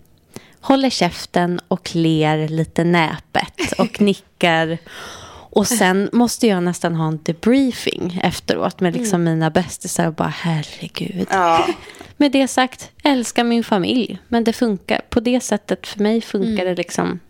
håller 0.60 0.90
käften 0.90 1.60
och 1.68 1.94
ler 1.94 2.48
lite 2.48 2.84
näpet 2.84 3.72
och 3.78 4.00
nickar 4.00 4.78
och 5.50 5.66
sen 5.66 6.08
måste 6.12 6.46
jag 6.46 6.62
nästan 6.62 6.94
ha 6.94 7.08
en 7.08 7.20
debriefing 7.22 8.20
efteråt 8.22 8.80
med 8.80 8.96
liksom 8.96 9.20
mm. 9.20 9.34
mina 9.34 9.50
bästisar 9.50 10.06
och 10.06 10.14
bara 10.14 10.28
herregud. 10.28 11.26
Ja. 11.30 11.68
Med 12.16 12.32
det 12.32 12.48
sagt, 12.48 12.90
älskar 13.04 13.44
min 13.44 13.64
familj. 13.64 14.18
Men 14.28 14.44
det 14.44 14.52
funkar, 14.52 15.00
på 15.10 15.20
det 15.20 15.40
sättet 15.40 15.86
för 15.86 16.00
mig 16.00 16.20
funkar 16.20 16.62
mm. 16.62 16.64
det 16.66 16.74
liksom. 16.74 17.20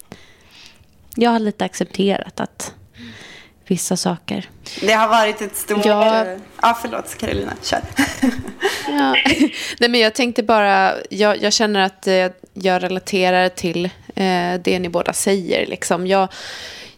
Jag 1.14 1.30
har 1.30 1.38
lite 1.38 1.64
accepterat 1.64 2.40
att 2.40 2.74
vissa 3.70 3.96
saker. 3.96 4.48
Det 4.80 4.92
har 4.92 5.08
varit 5.08 5.40
ett 5.40 5.56
stort... 5.56 5.84
Ja, 5.84 6.26
ja 6.62 6.78
förlåt 6.82 7.18
Carolina, 7.18 7.52
kör. 7.62 7.80
ja. 8.88 9.14
Nej, 9.78 9.90
men 9.90 10.00
jag 10.00 10.14
tänkte 10.14 10.42
bara, 10.42 10.94
jag, 11.10 11.42
jag 11.42 11.52
känner 11.52 11.80
att 11.80 12.06
eh, 12.06 12.26
jag 12.52 12.82
relaterar 12.82 13.48
till 13.48 13.84
eh, 14.14 14.54
det 14.64 14.78
ni 14.78 14.88
båda 14.88 15.12
säger. 15.12 15.66
Liksom. 15.66 16.06
Jag, 16.06 16.28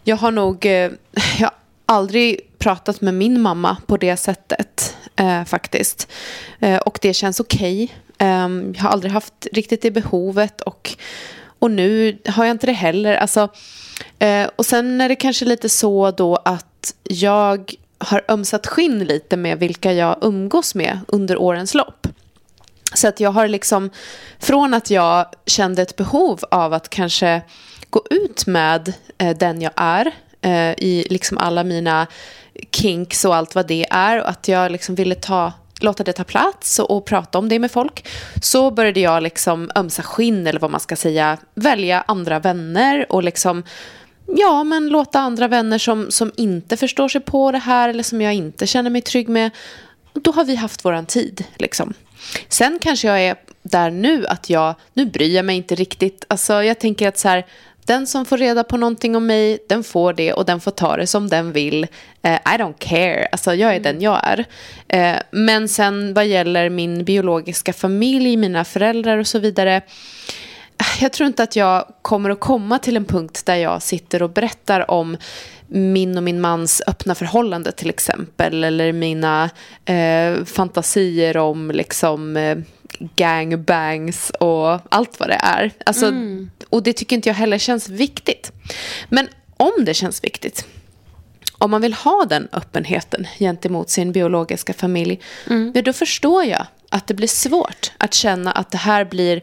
jag 0.03 0.17
har 0.17 0.31
nog 0.31 0.65
eh, 0.65 0.71
jag 1.39 1.47
har 1.47 1.53
aldrig 1.85 2.39
pratat 2.57 3.01
med 3.01 3.13
min 3.13 3.41
mamma 3.41 3.77
på 3.85 3.97
det 3.97 4.17
sättet 4.17 4.97
eh, 5.15 5.43
faktiskt. 5.43 6.11
Eh, 6.59 6.77
och 6.77 6.99
det 7.01 7.13
känns 7.13 7.39
okej. 7.39 7.83
Okay. 7.83 8.27
Eh, 8.27 8.49
jag 8.75 8.81
har 8.81 8.89
aldrig 8.89 9.11
haft 9.11 9.47
riktigt 9.51 9.81
det 9.81 9.91
behovet 9.91 10.61
och, 10.61 10.97
och 11.59 11.71
nu 11.71 12.17
har 12.27 12.45
jag 12.45 12.51
inte 12.51 12.67
det 12.67 12.73
heller. 12.73 13.15
Alltså, 13.15 13.49
eh, 14.19 14.47
och 14.55 14.65
sen 14.65 15.01
är 15.01 15.09
det 15.09 15.15
kanske 15.15 15.45
lite 15.45 15.69
så 15.69 16.11
då 16.11 16.35
att 16.35 16.93
jag 17.03 17.73
har 17.97 18.23
ömsat 18.27 18.67
skinn 18.67 18.99
lite 18.99 19.37
med 19.37 19.59
vilka 19.59 19.93
jag 19.93 20.17
umgås 20.21 20.75
med 20.75 20.99
under 21.07 21.37
årens 21.37 21.73
lopp. 21.73 22.07
Så 22.93 23.07
att 23.07 23.19
jag 23.19 23.31
har 23.31 23.47
liksom, 23.47 23.89
från 24.39 24.73
att 24.73 24.89
jag 24.89 25.25
kände 25.45 25.81
ett 25.81 25.95
behov 25.95 26.39
av 26.51 26.73
att 26.73 26.89
kanske 26.89 27.41
gå 27.93 28.03
ut 28.09 28.45
med 28.47 28.93
eh, 29.17 29.37
den 29.37 29.61
jag 29.61 29.71
är 29.75 30.11
eh, 30.41 30.71
i 30.71 31.07
liksom 31.09 31.37
alla 31.37 31.63
mina 31.63 32.07
kinks 32.71 33.25
och 33.25 33.35
allt 33.35 33.55
vad 33.55 33.67
det 33.67 33.85
är 33.89 34.21
och 34.21 34.29
att 34.29 34.47
jag 34.47 34.71
liksom 34.71 34.95
ville 34.95 35.15
ta 35.15 35.53
låta 35.79 36.03
det 36.03 36.13
ta 36.13 36.23
plats 36.23 36.79
och, 36.79 36.91
och, 36.91 37.05
prata 37.05 37.37
om 37.37 37.49
det 37.49 37.59
med 37.59 37.71
folk 37.71 38.07
så 38.41 38.71
började 38.71 38.99
jag 38.99 39.23
liksom 39.23 39.71
ömsa 39.75 40.03
skinn 40.03 40.47
eller 40.47 40.59
vad 40.59 40.71
man 40.71 40.79
ska 40.79 40.95
säga 40.95 41.37
välja 41.55 42.03
andra 42.07 42.39
vänner 42.39 43.05
och 43.09 43.23
liksom 43.23 43.63
ja 44.37 44.63
men 44.63 44.87
låta 44.89 45.19
andra 45.19 45.47
vänner 45.47 45.77
som, 45.77 46.11
som 46.11 46.31
inte 46.35 46.77
förstår 46.77 47.07
sig 47.07 47.21
på 47.21 47.51
det 47.51 47.57
här 47.57 47.89
eller 47.89 48.03
som 48.03 48.21
jag 48.21 48.33
inte 48.33 48.67
känner 48.67 48.89
mig 48.89 49.01
trygg 49.01 49.29
med 49.29 49.51
då 50.13 50.31
har 50.31 50.45
vi 50.45 50.55
haft 50.55 50.85
våran 50.85 51.05
tid 51.05 51.43
liksom. 51.57 51.93
Sen 52.49 52.79
kanske 52.81 53.07
jag 53.07 53.21
är 53.21 53.35
där 53.63 53.91
nu 53.91 54.25
att 54.27 54.49
jag, 54.49 54.75
nu 54.93 55.05
bryr 55.05 55.35
jag 55.35 55.45
mig 55.45 55.57
inte 55.57 55.75
riktigt. 55.75 56.25
Alltså 56.27 56.63
jag 56.63 56.79
tänker 56.79 57.07
att 57.07 57.17
så 57.17 57.27
här, 57.27 57.45
den 57.87 58.07
som 58.07 58.25
får 58.25 58.37
reda 58.37 58.63
på 58.63 58.77
någonting 58.77 59.15
om 59.15 59.25
mig, 59.25 59.59
den 59.69 59.83
får 59.83 60.13
det 60.13 60.33
och 60.33 60.45
den 60.45 60.59
får 60.59 60.71
ta 60.71 60.97
det 60.97 61.07
som 61.07 61.29
den 61.29 61.51
vill. 61.51 61.83
Uh, 62.27 62.33
I 62.33 62.57
don't 62.57 62.77
care, 62.77 63.27
alltså 63.31 63.53
jag 63.53 63.69
är 63.69 63.79
mm. 63.79 63.83
den 63.83 64.01
jag 64.01 64.21
är. 64.23 64.39
Uh, 64.93 65.21
men 65.31 65.69
sen 65.69 66.13
vad 66.13 66.25
gäller 66.25 66.69
min 66.69 67.05
biologiska 67.05 67.73
familj, 67.73 68.37
mina 68.37 68.65
föräldrar 68.65 69.17
och 69.17 69.27
så 69.27 69.39
vidare. 69.39 69.81
Jag 70.99 71.13
tror 71.13 71.27
inte 71.27 71.43
att 71.43 71.55
jag 71.55 71.85
kommer 72.01 72.29
att 72.29 72.39
komma 72.39 72.79
till 72.79 72.97
en 72.97 73.05
punkt 73.05 73.45
där 73.45 73.55
jag 73.55 73.81
sitter 73.81 74.23
och 74.23 74.29
berättar 74.29 74.91
om 74.91 75.17
min 75.67 76.17
och 76.17 76.23
min 76.23 76.41
mans 76.41 76.81
öppna 76.87 77.15
förhållande 77.15 77.71
till 77.71 77.89
exempel. 77.89 78.63
Eller 78.63 78.93
mina 78.93 79.49
uh, 79.89 80.45
fantasier 80.45 81.37
om 81.37 81.71
liksom 81.71 82.37
gangbangs 82.99 84.29
och 84.29 84.79
allt 84.89 85.19
vad 85.19 85.29
det 85.29 85.39
är. 85.41 85.71
Alltså, 85.85 86.05
mm. 86.05 86.51
Och 86.69 86.83
det 86.83 86.93
tycker 86.93 87.15
inte 87.15 87.29
jag 87.29 87.35
heller 87.35 87.57
känns 87.57 87.89
viktigt. 87.89 88.51
Men 89.09 89.27
om 89.57 89.71
det 89.85 89.93
känns 89.93 90.23
viktigt, 90.23 90.67
om 91.57 91.71
man 91.71 91.81
vill 91.81 91.93
ha 91.93 92.25
den 92.29 92.47
öppenheten 92.51 93.27
gentemot 93.39 93.89
sin 93.89 94.11
biologiska 94.11 94.73
familj, 94.73 95.19
mm. 95.49 95.73
då 95.85 95.93
förstår 95.93 96.43
jag 96.43 96.65
att 96.89 97.07
det 97.07 97.13
blir 97.13 97.27
svårt 97.27 97.91
att 97.97 98.13
känna 98.13 98.51
att 98.51 98.71
det 98.71 98.77
här 98.77 99.05
blir 99.05 99.41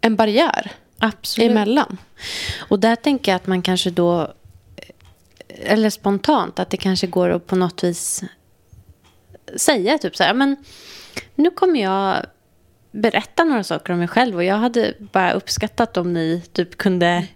en 0.00 0.16
barriär 0.16 0.72
Absolut. 0.98 1.50
emellan. 1.50 1.98
Och 2.58 2.80
där 2.80 2.96
tänker 2.96 3.32
jag 3.32 3.36
att 3.36 3.46
man 3.46 3.62
kanske 3.62 3.90
då, 3.90 4.34
eller 5.48 5.90
spontant, 5.90 6.58
att 6.58 6.70
det 6.70 6.76
kanske 6.76 7.06
går 7.06 7.30
att 7.30 7.46
på 7.46 7.56
något 7.56 7.84
vis 7.84 8.22
säga 9.56 9.98
typ 9.98 10.16
så 10.16 10.24
här, 10.24 10.34
men 10.34 10.56
nu 11.34 11.50
kommer 11.50 11.80
jag 11.80 12.26
berätta 12.92 13.44
några 13.44 13.64
saker 13.64 13.92
om 13.92 13.98
mig 13.98 14.08
själv. 14.08 14.36
Och 14.36 14.44
jag 14.44 14.56
hade 14.56 14.94
bara 14.98 15.32
uppskattat 15.32 15.96
om 15.96 16.12
ni 16.12 16.42
typ 16.52 16.76
kunde 16.76 17.26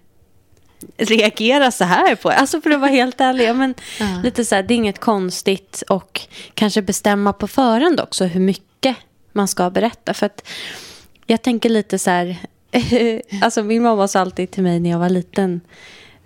reagera 0.96 1.70
så 1.70 1.84
här 1.84 2.14
på 2.14 2.30
Alltså 2.30 2.60
för 2.60 2.70
att 2.70 2.80
vara 2.80 2.90
helt 2.90 3.20
ärlig. 3.20 3.54
Men 3.54 3.74
ja. 4.00 4.20
Lite 4.24 4.44
så 4.44 4.54
här, 4.54 4.62
det 4.62 4.74
är 4.74 4.76
inget 4.76 5.00
konstigt. 5.00 5.82
Och 5.88 6.20
kanske 6.54 6.82
bestämma 6.82 7.32
på 7.32 7.48
förhand 7.48 8.00
också 8.00 8.24
hur 8.24 8.40
mycket 8.40 8.96
man 9.32 9.48
ska 9.48 9.70
berätta. 9.70 10.14
För 10.14 10.26
att 10.26 10.48
jag 11.26 11.42
tänker 11.42 11.68
lite 11.68 11.98
så 11.98 12.10
här. 12.10 12.36
alltså 13.42 13.62
min 13.62 13.82
mamma 13.82 14.08
sa 14.08 14.20
alltid 14.20 14.50
till 14.50 14.62
mig 14.62 14.80
när 14.80 14.90
jag 14.90 14.98
var 14.98 15.08
liten. 15.08 15.60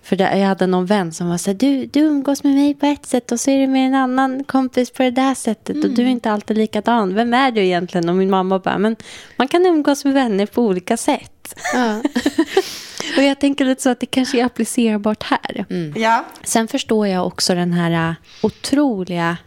För 0.03 0.15
det, 0.15 0.37
jag 0.37 0.47
hade 0.47 0.67
någon 0.67 0.85
vän 0.85 1.11
som 1.11 1.29
var 1.29 1.37
så 1.37 1.49
här, 1.49 1.57
du, 1.57 1.85
du 1.85 1.99
umgås 1.99 2.43
med 2.43 2.53
mig 2.53 2.73
på 2.73 2.85
ett 2.85 3.05
sätt 3.05 3.31
och 3.31 3.39
så 3.39 3.51
är 3.51 3.59
du 3.59 3.67
med 3.67 3.87
en 3.87 3.95
annan 3.95 4.43
kompis 4.43 4.91
på 4.91 5.03
det 5.03 5.11
där 5.11 5.35
sättet 5.35 5.75
mm. 5.75 5.89
och 5.89 5.95
du 5.95 6.01
är 6.01 6.05
mm. 6.05 6.11
inte 6.11 6.31
alltid 6.31 6.57
likadan. 6.57 7.13
Vem 7.15 7.33
är 7.33 7.51
du 7.51 7.61
egentligen? 7.61 8.09
Och 8.09 8.15
min 8.15 8.29
mamma 8.29 8.59
bara, 8.59 8.77
men 8.77 8.95
man 9.35 9.47
kan 9.47 9.65
umgås 9.65 10.05
med 10.05 10.13
vänner 10.13 10.45
på 10.45 10.61
olika 10.61 10.97
sätt. 10.97 11.55
Ja. 11.73 11.95
och 13.17 13.23
jag 13.23 13.39
tänker 13.39 13.65
lite 13.65 13.81
så 13.81 13.89
att 13.89 13.99
det 13.99 14.05
kanske 14.05 14.39
är 14.41 14.45
applicerbart 14.45 15.23
här. 15.23 15.65
Mm. 15.69 16.01
Ja. 16.01 16.25
Sen 16.43 16.67
förstår 16.67 17.07
jag 17.07 17.27
också 17.27 17.55
den 17.55 17.73
här 17.73 18.09
äh, 18.09 18.15
otroliga, 18.41 19.37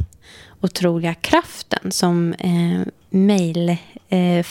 otroliga 0.61 1.15
kraften 1.15 1.93
som 1.93 2.33
eh, 2.33 2.81
mejl 3.15 3.77
eh, 4.09 4.45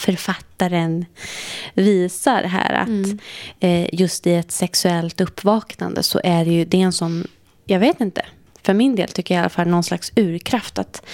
visar 1.74 2.42
här. 2.42 2.72
Att 2.72 2.88
mm. 2.88 3.18
eh, 3.60 3.88
just 3.92 4.26
i 4.26 4.34
ett 4.34 4.52
sexuellt 4.52 5.20
uppvaknande 5.20 6.02
så 6.02 6.20
är 6.24 6.44
det 6.44 6.50
ju 6.50 6.64
det 6.64 6.80
är 6.80 6.84
en 6.84 6.92
sån, 6.92 7.26
jag 7.64 7.80
vet 7.80 8.00
inte, 8.00 8.26
för 8.62 8.74
min 8.74 8.96
del 8.96 9.08
tycker 9.08 9.34
jag 9.34 9.40
i 9.40 9.42
alla 9.42 9.48
fall 9.48 9.68
någon 9.68 9.84
slags 9.84 10.12
urkraft. 10.16 10.78
att 10.78 11.06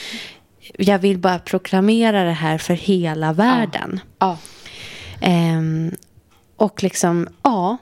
Jag 0.78 0.98
vill 0.98 1.18
bara 1.18 1.38
proklamera 1.38 2.24
det 2.24 2.32
här 2.32 2.58
för 2.58 2.74
hela 2.74 3.32
världen. 3.32 4.00
Ja. 4.18 4.38
ja. 5.20 5.28
Eh, 5.28 5.60
och 6.56 6.82
liksom, 6.82 7.28
ja, 7.42 7.76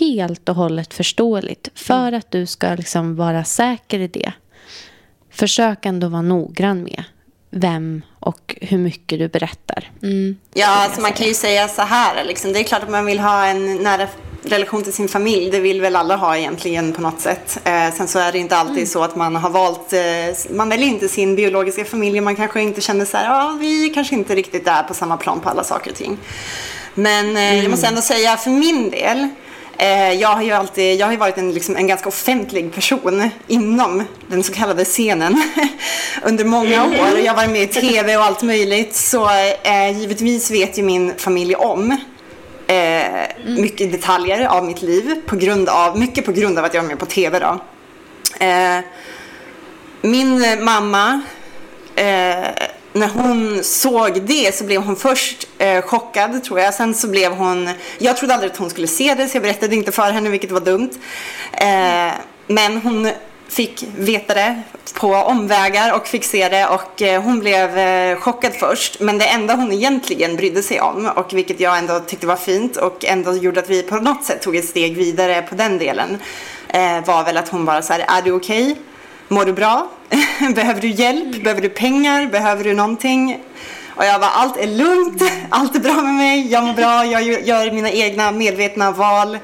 helt 0.00 0.48
och 0.48 0.54
hållet 0.54 0.94
förståeligt. 0.94 1.70
För 1.74 2.08
mm. 2.08 2.18
att 2.18 2.30
du 2.30 2.46
ska 2.46 2.74
liksom 2.74 3.16
vara 3.16 3.44
säker 3.44 3.98
i 4.00 4.08
det. 4.08 4.32
Försök 5.30 5.86
ändå 5.86 6.08
vara 6.08 6.22
noggrann 6.22 6.82
med 6.82 7.04
vem 7.54 8.02
och 8.20 8.56
hur 8.60 8.78
mycket 8.78 9.18
du 9.18 9.28
berättar. 9.28 9.90
Mm. 10.02 10.36
Ja, 10.54 10.66
alltså 10.66 11.00
man 11.00 11.12
kan 11.12 11.26
ju 11.26 11.34
säga 11.34 11.68
så 11.68 11.82
här. 11.82 12.24
Liksom. 12.24 12.52
Det 12.52 12.60
är 12.60 12.64
klart 12.64 12.82
att 12.82 12.90
man 12.90 13.06
vill 13.06 13.18
ha 13.18 13.46
en 13.46 13.76
nära 13.76 14.08
relation 14.42 14.82
till 14.82 14.92
sin 14.92 15.08
familj. 15.08 15.50
Det 15.50 15.60
vill 15.60 15.80
väl 15.80 15.96
alla 15.96 16.16
ha 16.16 16.36
egentligen 16.36 16.92
på 16.92 17.02
något 17.02 17.20
sätt. 17.20 17.60
Eh, 17.64 17.94
sen 17.94 18.08
så 18.08 18.18
är 18.18 18.32
det 18.32 18.38
inte 18.38 18.56
alltid 18.56 18.76
mm. 18.76 18.86
så 18.86 19.02
att 19.02 19.16
man 19.16 19.36
har 19.36 19.50
valt, 19.50 19.92
eh, 19.92 20.54
man 20.56 20.68
väljer 20.68 20.88
inte 20.88 21.08
sin 21.08 21.36
biologiska 21.36 21.84
familj. 21.84 22.20
Man 22.20 22.36
kanske 22.36 22.62
inte 22.62 22.80
känner 22.80 23.04
så 23.04 23.16
här, 23.16 23.24
ja 23.24 23.56
vi 23.60 23.88
kanske 23.88 24.14
inte 24.14 24.34
riktigt 24.34 24.66
är 24.66 24.82
på 24.82 24.94
samma 24.94 25.16
plan 25.16 25.40
på 25.40 25.48
alla 25.48 25.64
saker 25.64 25.90
och 25.90 25.96
ting. 25.96 26.18
Men 26.94 27.36
eh, 27.36 27.42
mm. 27.42 27.62
jag 27.62 27.70
måste 27.70 27.86
ändå 27.86 28.02
säga 28.02 28.36
för 28.36 28.50
min 28.50 28.90
del, 28.90 29.28
Eh, 29.78 30.12
jag 30.12 30.28
har 30.28 30.42
ju 30.42 30.50
alltid, 30.50 31.00
jag 31.00 31.06
har 31.06 31.12
ju 31.12 31.18
varit 31.18 31.38
en, 31.38 31.52
liksom, 31.52 31.76
en 31.76 31.86
ganska 31.86 32.08
offentlig 32.08 32.74
person 32.74 33.30
inom 33.46 34.02
den 34.26 34.42
så 34.42 34.52
kallade 34.52 34.84
scenen 34.84 35.42
under 36.22 36.44
många 36.44 36.84
år. 36.84 37.18
Jag 37.24 37.32
har 37.32 37.36
varit 37.36 37.50
med 37.50 37.62
i 37.62 37.66
tv 37.66 38.16
och 38.16 38.24
allt 38.24 38.42
möjligt. 38.42 38.94
Så 38.94 39.30
eh, 39.62 39.98
givetvis 40.00 40.50
vet 40.50 40.78
ju 40.78 40.82
min 40.82 41.14
familj 41.16 41.54
om 41.54 41.98
eh, 42.66 43.04
mycket 43.44 43.92
detaljer 43.92 44.46
av 44.46 44.64
mitt 44.64 44.82
liv. 44.82 45.22
På 45.26 45.36
grund 45.36 45.68
av, 45.68 45.98
mycket 45.98 46.24
på 46.24 46.32
grund 46.32 46.58
av 46.58 46.64
att 46.64 46.74
jag 46.74 46.82
var 46.82 46.88
med 46.88 46.98
på 46.98 47.06
tv. 47.06 47.38
Då. 47.38 47.60
Eh, 48.46 48.78
min 50.02 50.64
mamma 50.64 51.22
eh, 51.96 52.48
när 52.94 53.08
hon 53.08 53.64
såg 53.64 54.22
det 54.22 54.54
så 54.54 54.64
blev 54.64 54.82
hon 54.82 54.96
först 54.96 55.48
eh, 55.58 55.82
chockad 55.82 56.44
tror 56.44 56.60
jag. 56.60 56.74
Sen 56.74 56.94
så 56.94 57.08
blev 57.08 57.32
hon, 57.32 57.70
jag 57.98 58.16
trodde 58.16 58.34
aldrig 58.34 58.52
att 58.52 58.58
hon 58.58 58.70
skulle 58.70 58.86
se 58.86 59.14
det 59.14 59.28
så 59.28 59.36
jag 59.36 59.42
berättade 59.42 59.76
inte 59.76 59.92
för 59.92 60.10
henne 60.10 60.30
vilket 60.30 60.50
var 60.50 60.60
dumt. 60.60 60.90
Eh, 61.52 62.12
men 62.46 62.80
hon 62.82 63.10
fick 63.48 63.84
veta 63.96 64.34
det 64.34 64.62
på 64.94 65.14
omvägar 65.14 65.96
och 65.96 66.06
fick 66.06 66.24
se 66.24 66.48
det 66.48 66.66
och 66.66 67.02
eh, 67.02 67.22
hon 67.22 67.40
blev 67.40 67.78
eh, 67.78 68.18
chockad 68.18 68.52
först. 68.52 69.00
Men 69.00 69.18
det 69.18 69.26
enda 69.26 69.54
hon 69.54 69.72
egentligen 69.72 70.36
brydde 70.36 70.62
sig 70.62 70.80
om 70.80 71.06
och 71.16 71.32
vilket 71.32 71.60
jag 71.60 71.78
ändå 71.78 72.00
tyckte 72.00 72.26
var 72.26 72.36
fint 72.36 72.76
och 72.76 73.04
ändå 73.04 73.36
gjorde 73.36 73.60
att 73.60 73.70
vi 73.70 73.82
på 73.82 73.96
något 73.96 74.24
sätt 74.24 74.42
tog 74.42 74.56
ett 74.56 74.68
steg 74.68 74.96
vidare 74.96 75.42
på 75.42 75.54
den 75.54 75.78
delen 75.78 76.18
eh, 76.68 77.04
var 77.06 77.24
väl 77.24 77.36
att 77.36 77.48
hon 77.48 77.64
bara 77.64 77.82
så 77.82 77.92
här, 77.92 78.04
är 78.08 78.22
du 78.22 78.32
okej? 78.32 78.62
Okay? 78.62 78.82
Mår 79.28 79.44
du 79.44 79.52
bra? 79.52 79.88
Behöver 80.54 80.80
du 80.80 80.88
hjälp? 80.88 81.42
Behöver 81.42 81.62
du 81.62 81.68
pengar? 81.68 82.26
Behöver 82.26 82.64
du 82.64 82.74
någonting? 82.74 83.38
Och 83.96 84.04
jag 84.04 84.20
bara, 84.20 84.30
allt 84.30 84.56
är 84.56 84.66
lugnt, 84.66 85.22
allt 85.50 85.76
är 85.76 85.80
bra 85.80 85.94
med 85.94 86.14
mig, 86.14 86.52
jag 86.52 86.64
mår 86.64 86.74
bra, 86.74 87.04
jag 87.04 87.22
gör 87.46 87.70
mina 87.70 87.90
egna 87.90 88.32
medvetna 88.32 88.90
val. 88.90 89.38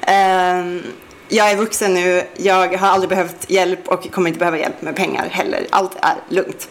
Ehm, 0.00 0.82
jag 1.28 1.50
är 1.50 1.56
vuxen 1.56 1.94
nu, 1.94 2.22
jag 2.36 2.76
har 2.76 2.88
aldrig 2.88 3.08
behövt 3.08 3.50
hjälp 3.50 3.88
och 3.88 4.10
kommer 4.12 4.28
inte 4.28 4.38
behöva 4.38 4.58
hjälp 4.58 4.82
med 4.82 4.96
pengar 4.96 5.28
heller. 5.30 5.66
Allt 5.70 5.96
är 6.02 6.14
lugnt. 6.28 6.68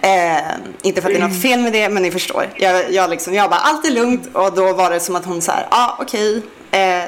Ehm, 0.00 0.42
inte 0.82 1.02
för 1.02 1.08
att 1.08 1.14
det 1.14 1.20
är 1.20 1.28
något 1.28 1.42
fel 1.42 1.60
med 1.60 1.72
det, 1.72 1.88
men 1.88 2.02
ni 2.02 2.10
förstår. 2.10 2.48
Jag, 2.56 2.92
jag, 2.92 3.10
liksom, 3.10 3.34
jag 3.34 3.50
bara, 3.50 3.60
allt 3.60 3.86
är 3.86 3.90
lugnt 3.90 4.28
och 4.32 4.54
då 4.54 4.72
var 4.72 4.90
det 4.90 5.00
som 5.00 5.16
att 5.16 5.24
hon 5.24 5.42
sa, 5.42 5.52
ja 5.52 5.66
ah, 5.70 5.96
okej, 6.00 6.38
okay, 6.38 6.50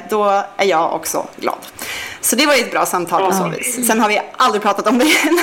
då 0.09 0.43
är 0.57 0.65
jag 0.65 0.93
också 0.93 1.27
glad. 1.39 1.59
Så 2.21 2.35
det 2.35 2.45
var 2.45 2.55
ju 2.55 2.61
ett 2.61 2.71
bra 2.71 2.85
samtal 2.85 3.31
på 3.31 3.37
så 3.37 3.49
vis. 3.49 3.87
Sen 3.87 3.99
har 3.99 4.09
vi 4.09 4.21
aldrig 4.37 4.61
pratat 4.61 4.87
om 4.87 4.97
det 4.97 5.05
igen. 5.05 5.39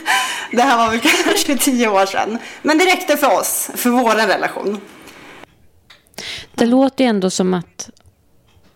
det 0.52 0.62
här 0.62 0.76
var 0.76 0.90
väl 0.90 1.00
kanske 1.00 1.56
tio 1.56 1.88
år 1.88 2.06
sedan. 2.06 2.38
Men 2.62 2.78
det 2.78 2.84
räckte 2.84 3.16
för 3.16 3.38
oss, 3.38 3.70
för 3.74 3.90
vår 3.90 4.14
relation. 4.14 4.80
Det 6.54 6.66
låter 6.66 7.04
ju 7.04 7.10
ändå 7.10 7.30
som 7.30 7.54
att 7.54 7.90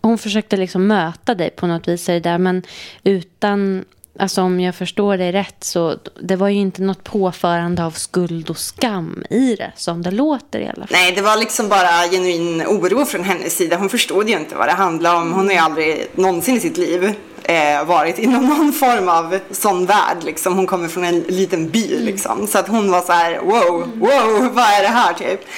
hon 0.02 0.18
försökte 0.18 0.56
liksom 0.56 0.86
möta 0.86 1.34
dig 1.34 1.50
på 1.50 1.66
något 1.66 1.88
vis. 1.88 2.06
Det 2.06 2.20
där, 2.20 2.38
men 2.38 2.62
utan, 3.04 3.84
alltså 4.20 4.42
om 4.42 4.60
jag 4.60 4.74
förstår 4.74 5.16
dig 5.16 5.32
rätt 5.32 5.64
så 5.64 5.96
det 6.22 6.36
var 6.36 6.48
ju 6.48 6.58
inte 6.58 6.82
något 6.82 7.04
påförande 7.04 7.84
av 7.84 7.90
skuld 7.90 8.50
och 8.50 8.58
skam 8.58 9.24
i 9.30 9.56
det 9.56 9.72
som 9.76 10.02
det 10.02 10.10
låter 10.10 10.58
i 10.58 10.64
alla 10.64 10.74
fall. 10.74 10.88
Nej, 10.90 11.12
det 11.12 11.22
var 11.22 11.36
liksom 11.36 11.68
bara 11.68 12.08
genuin 12.10 12.62
oro 12.66 13.04
från 13.04 13.24
hennes 13.24 13.56
sida. 13.56 13.76
Hon 13.76 13.88
förstod 13.88 14.28
ju 14.28 14.36
inte 14.36 14.54
vad 14.54 14.68
det 14.68 14.72
handlade 14.72 15.18
om. 15.18 15.32
Hon 15.32 15.46
har 15.46 15.52
ju 15.52 15.58
aldrig 15.58 16.06
någonsin 16.14 16.56
i 16.56 16.60
sitt 16.60 16.76
liv 16.76 17.14
eh, 17.42 17.84
varit 17.84 18.18
inom 18.18 18.46
någon 18.46 18.72
form 18.72 19.08
av 19.08 19.38
sån 19.50 19.86
värld. 19.86 20.24
Liksom. 20.24 20.56
Hon 20.56 20.66
kommer 20.66 20.88
från 20.88 21.04
en 21.04 21.20
liten 21.20 21.70
by 21.70 21.98
liksom. 21.98 22.46
Så 22.46 22.58
att 22.58 22.68
hon 22.68 22.90
var 22.90 23.00
så 23.00 23.12
här, 23.12 23.38
wow, 23.38 23.90
wow, 23.94 24.52
vad 24.52 24.64
är 24.64 24.82
det 24.82 24.88
här 24.88 25.14
typ? 25.14 25.40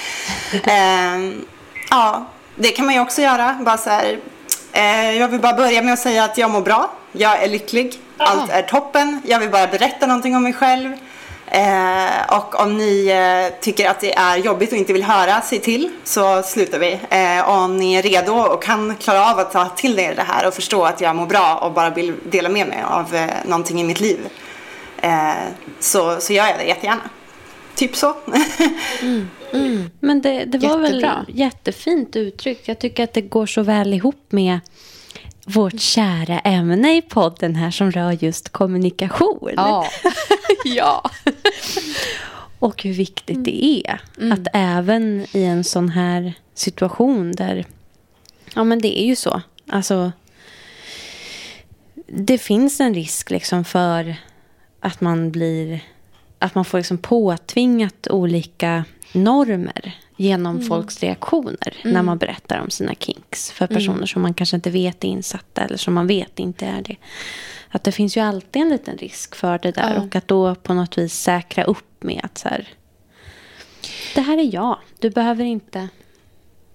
Eh, 0.67 1.33
ja, 1.91 2.27
det 2.57 2.69
kan 2.69 2.87
man 2.87 2.95
ju 2.95 3.01
också 3.01 3.23
göra. 3.23 3.59
Bara 3.65 3.79
så 3.79 3.91
här, 3.91 4.19
jag 5.19 5.29
vill 5.29 5.41
bara 5.41 5.57
börja 5.57 5.83
med 5.83 5.93
att 5.93 5.99
säga 5.99 6.25
att 6.25 6.39
jag 6.39 6.51
mår 6.51 6.61
bra. 6.61 6.91
Jag 7.13 7.43
är 7.43 7.49
lycklig. 7.49 7.99
Allt 8.17 8.51
är 8.51 8.63
toppen. 8.63 9.23
Jag 9.27 9.39
vill 9.39 9.51
bara 9.51 9.67
berätta 9.67 10.07
någonting 10.07 10.37
om 10.37 10.43
mig 10.43 10.53
själv. 10.53 10.93
Eh, 11.55 12.37
och 12.37 12.61
om 12.61 12.77
ni 12.77 13.07
eh, 13.07 13.61
tycker 13.61 13.91
att 13.91 14.01
det 14.01 14.15
är 14.15 14.37
jobbigt 14.37 14.73
och 14.73 14.79
inte 14.79 14.93
vill 14.93 15.03
höra, 15.03 15.41
sig 15.41 15.59
till 15.59 15.91
så 16.05 16.43
slutar 16.43 16.79
vi. 16.79 17.01
Eh, 17.11 17.49
om 17.49 17.77
ni 17.77 17.95
är 17.95 18.03
redo 18.03 18.33
och 18.33 18.63
kan 18.63 18.97
klara 18.97 19.31
av 19.31 19.39
att 19.39 19.53
ta 19.53 19.69
till 19.69 19.99
er 19.99 20.15
det 20.15 20.23
här 20.23 20.47
och 20.47 20.55
förstå 20.55 20.85
att 20.85 21.01
jag 21.01 21.17
mår 21.17 21.27
bra 21.27 21.57
och 21.57 21.73
bara 21.73 21.91
vill 21.91 22.15
dela 22.25 22.49
med 22.49 22.69
mig 22.69 22.85
av 22.87 23.15
eh, 23.15 23.31
någonting 23.45 23.81
i 23.81 23.85
mitt 23.85 24.01
liv 24.01 24.19
eh, 24.97 25.33
så, 25.81 26.21
så 26.21 26.33
gör 26.33 26.47
jag 26.47 26.59
det 26.59 26.65
jättegärna. 26.65 27.11
Typ 27.75 27.97
så. 27.97 28.15
mm, 29.01 29.31
mm. 29.53 29.91
Men 30.01 30.23
det, 30.23 30.45
det 30.45 30.59
var 30.59 30.81
Jättebra. 30.81 31.25
väl 31.27 31.39
jättefint 31.39 32.17
uttryckt. 32.17 32.69
Jag 32.69 32.79
tycker 32.79 33.05
att 33.05 33.13
det 33.13 33.21
går 33.21 33.47
så 33.47 33.63
väl 33.63 33.95
ihop 33.95 34.27
med 34.29 34.61
vårt 35.47 35.81
kära 35.81 36.39
ämne 36.39 36.97
i 36.97 37.03
podden 37.03 37.55
här 37.55 37.71
som 37.71 37.91
rör 37.91 38.25
just 38.25 38.49
kommunikation. 38.49 39.53
Ja. 39.57 39.87
ja. 40.65 41.11
Och 42.59 42.83
hur 42.83 42.93
viktigt 42.93 43.45
det 43.45 43.65
är 43.65 44.01
mm. 44.19 44.33
att 44.33 44.49
även 44.53 45.27
i 45.33 45.45
en 45.45 45.65
sån 45.65 45.89
här 45.89 46.35
situation 46.55 47.33
där, 47.33 47.67
ja 48.55 48.65
men 48.65 48.79
det 48.79 49.03
är 49.03 49.07
ju 49.07 49.17
så, 49.17 49.43
alltså 49.69 50.13
det 52.07 52.39
finns 52.39 52.81
en 52.81 52.95
risk 52.95 53.31
liksom 53.31 53.65
för 53.65 54.17
att 54.81 55.01
man 55.01 55.31
blir, 55.31 55.81
att 56.39 56.55
man 56.55 56.65
får 56.65 56.79
liksom 56.79 56.99
påtvingat 56.99 58.07
olika 58.11 58.85
normer 59.13 59.97
genom 60.17 60.57
mm. 60.57 60.69
folks 60.69 61.01
reaktioner 61.01 61.77
mm. 61.83 61.95
när 61.95 62.03
man 62.03 62.19
berättar 62.19 62.61
om 62.61 62.71
sina 62.71 62.95
kinks 62.95 63.53
för 63.53 63.65
mm. 63.65 63.75
personer 63.75 63.97
mm. 63.97 64.07
som 64.07 64.23
man 64.23 64.35
kanske 64.35 64.57
inte 64.57 64.71
vet 64.71 65.05
är 65.05 65.09
insatta 65.09 65.63
eller 65.63 65.77
som 65.77 65.95
man 65.95 66.07
vet 66.07 66.39
inte 66.39 66.67
är 66.67 66.83
det. 66.83 66.97
Att 67.69 67.85
det 67.85 67.93
finns 67.93 68.17
ju 68.17 68.21
alltid 68.21 68.63
en 68.63 68.69
liten 68.69 68.99
risk 68.99 69.35
för 69.35 69.59
det 69.59 69.71
där 69.71 70.03
och 70.07 70.17
att 70.17 70.29
då 70.29 70.55
på 70.55 70.75
något 70.75 70.99
vis 70.99 71.15
säkra 71.15 71.65
upp 71.65 72.05
med 72.05 72.21
att 72.23 72.39
så 72.39 72.49
här, 72.49 72.69
det 74.15 74.21
här 74.21 74.39
är 74.39 74.55
jag, 74.55 74.79
du 74.99 75.11
behöver 75.11 75.45
inte... 75.45 75.89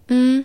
Mm. 0.09 0.43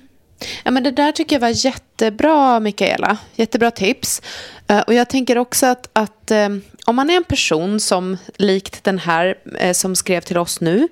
Ja, 0.65 0.71
men 0.71 0.83
det 0.83 0.91
där 0.91 1.13
tycker 1.13 1.37
jag 1.37 1.41
var 1.41 1.65
jättebra, 1.65 2.61
Mikaela. 2.61 3.17
Jättebra 3.35 3.71
tips. 3.71 4.23
Uh, 4.71 4.81
och 4.81 4.95
jag 4.95 5.09
tänker 5.09 5.39
också 5.39 5.67
att, 5.67 5.91
att 5.93 6.31
um, 6.31 6.63
om 6.87 6.97
man 6.97 7.11
är 7.11 7.17
en 7.17 7.25
person 7.25 7.81
som 7.81 8.17
likt 8.37 8.85
den 8.85 8.99
här 8.99 9.39
uh, 9.65 9.73
som 9.73 9.97
skrev 9.97 10.21
till 10.21 10.39
oss 10.39 10.61
nu 10.61 10.89